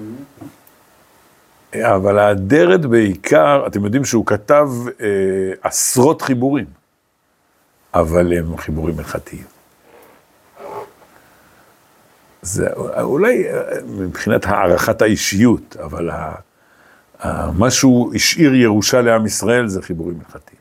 אבל 1.76 2.20
האדרת 2.20 2.86
בעיקר, 2.86 3.63
אתם 3.67 3.86
יודעים 3.86 4.05
שהוא 4.05 4.26
כתב 4.26 4.70
אה, 5.01 5.07
עשרות 5.61 6.22
חיבורים, 6.22 6.65
אבל 7.93 8.33
הם 8.33 8.57
חיבורים 8.57 8.99
הלכתיים. 8.99 9.43
זה 12.41 12.67
אולי 13.01 13.49
אה, 13.49 13.61
מבחינת 13.87 14.45
הערכת 14.45 15.01
האישיות, 15.01 15.75
אבל 15.83 16.09
ה, 16.09 16.31
ה, 17.19 17.51
מה 17.51 17.71
שהוא 17.71 18.15
השאיר 18.15 18.55
ירושה 18.55 19.01
לעם 19.01 19.25
ישראל 19.25 19.67
זה 19.67 19.81
חיבורים 19.81 20.19
הלכתיים. 20.25 20.59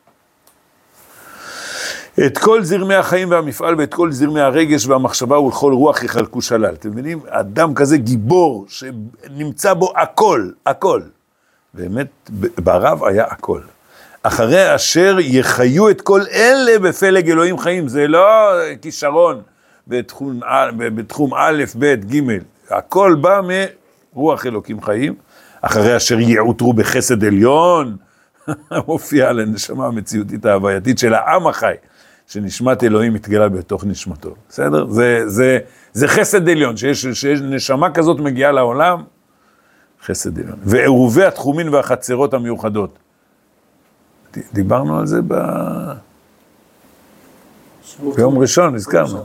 את 2.26 2.38
כל 2.38 2.64
זרמי 2.64 2.94
החיים 2.94 3.30
והמפעל 3.30 3.74
ואת 3.78 3.94
כל 3.94 4.12
זרמי 4.12 4.40
הרגש 4.40 4.86
והמחשבה 4.86 5.38
ולכל 5.40 5.72
רוח 5.72 6.02
יחלקו 6.02 6.42
שלל. 6.42 6.74
אתם 6.74 6.90
מבינים? 6.90 7.20
אדם 7.28 7.74
כזה 7.74 7.98
גיבור 7.98 8.66
שנמצא 8.68 9.74
בו 9.74 9.92
הכל, 9.96 10.50
הכל. 10.66 11.02
באמת, 11.74 12.30
ברב 12.64 13.04
היה 13.04 13.24
הכל. 13.24 13.60
אחרי 14.28 14.74
אשר 14.74 15.16
יחיו 15.20 15.90
את 15.90 16.00
כל 16.00 16.20
אלה 16.32 16.78
בפלג 16.78 17.30
אלוהים 17.30 17.58
חיים, 17.58 17.88
זה 17.88 18.08
לא 18.08 18.52
כישרון 18.82 19.40
בתחום, 19.88 20.40
בתחום 20.76 21.34
א', 21.34 21.64
ב', 21.78 21.94
ג', 22.14 22.38
הכל 22.70 23.16
בא 23.20 23.40
מרוח 24.14 24.46
אלוקים 24.46 24.82
חיים. 24.82 25.14
אחרי 25.62 25.96
אשר 25.96 26.20
יעוטרו 26.20 26.72
בחסד 26.72 27.24
עליון, 27.24 27.96
מופיע 28.88 29.28
על 29.28 29.40
הנשמה 29.40 29.86
המציאותית 29.86 30.46
ההווייתית 30.46 30.98
של 30.98 31.14
העם 31.14 31.46
החי. 31.46 31.74
שנשמת 32.26 32.84
אלוהים 32.84 33.14
מתגלה 33.14 33.48
בתוך 33.48 33.84
נשמתו, 33.84 34.34
בסדר? 34.48 34.86
זה, 34.86 35.22
זה, 35.26 35.58
זה 35.92 36.08
חסד 36.08 36.48
עליון, 36.48 36.76
שיש, 36.76 37.06
שיש 37.06 37.40
נשמה 37.40 37.90
כזאת 37.90 38.20
מגיעה 38.20 38.52
לעולם, 38.52 39.02
חסד 40.04 40.38
עליון. 40.38 40.58
ועירובי 40.62 41.24
התחומים 41.24 41.72
והחצרות 41.72 42.34
המיוחדות. 42.34 42.98
דיברנו 44.52 44.98
על 44.98 45.06
זה 45.06 45.20
ב... 45.28 45.34
ביום 48.16 48.38
ראשון, 48.38 48.74
הזכרנו. 48.74 49.24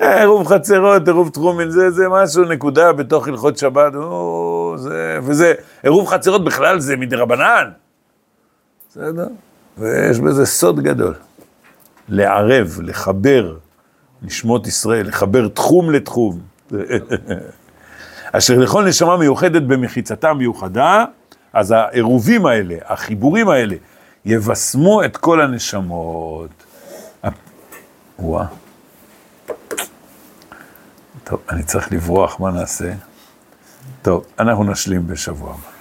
אה, 0.00 0.20
עירוב 0.20 0.46
חצרות, 0.46 1.08
עירוב 1.08 1.28
תחומין, 1.28 1.70
זה, 1.70 1.90
זה 1.90 2.08
משהו, 2.08 2.44
נקודה 2.44 2.92
בתוך 2.92 3.28
הלכות 3.28 3.58
שבת, 3.58 3.94
או, 3.94 4.74
זה, 4.78 5.18
וזה, 5.22 5.54
עירוב 5.82 6.08
חצרות 6.08 6.44
בכלל 6.44 6.80
זה 6.80 6.96
מדרבנן, 6.96 7.70
בסדר? 8.90 9.26
ויש 9.78 10.18
בזה 10.20 10.46
סוד 10.46 10.80
גדול. 10.80 11.14
לערב, 12.08 12.78
לחבר 12.82 13.56
נשמות 14.22 14.66
ישראל, 14.66 15.06
לחבר 15.06 15.48
תחום 15.48 15.90
לתחום. 15.90 16.38
אשר 18.32 18.58
לכל 18.58 18.84
נשמה 18.84 19.16
מיוחדת 19.16 19.62
במחיצתה 19.62 20.34
מיוחדה, 20.34 21.04
אז 21.52 21.70
העירובים 21.70 22.46
האלה, 22.46 22.74
החיבורים 22.84 23.48
האלה, 23.48 23.76
יבשמו 24.26 25.04
את 25.04 25.16
כל 25.16 25.40
הנשמות. 25.40 26.50
וואה. 28.18 28.46
טוב, 31.24 31.40
אני 31.50 31.62
צריך 31.62 31.92
לברוח, 31.92 32.40
מה 32.40 32.50
נעשה? 32.50 32.92
טוב, 34.02 34.24
אנחנו 34.38 34.64
נשלים 34.64 35.06
בשבוע 35.06 35.50
הבא. 35.50 35.75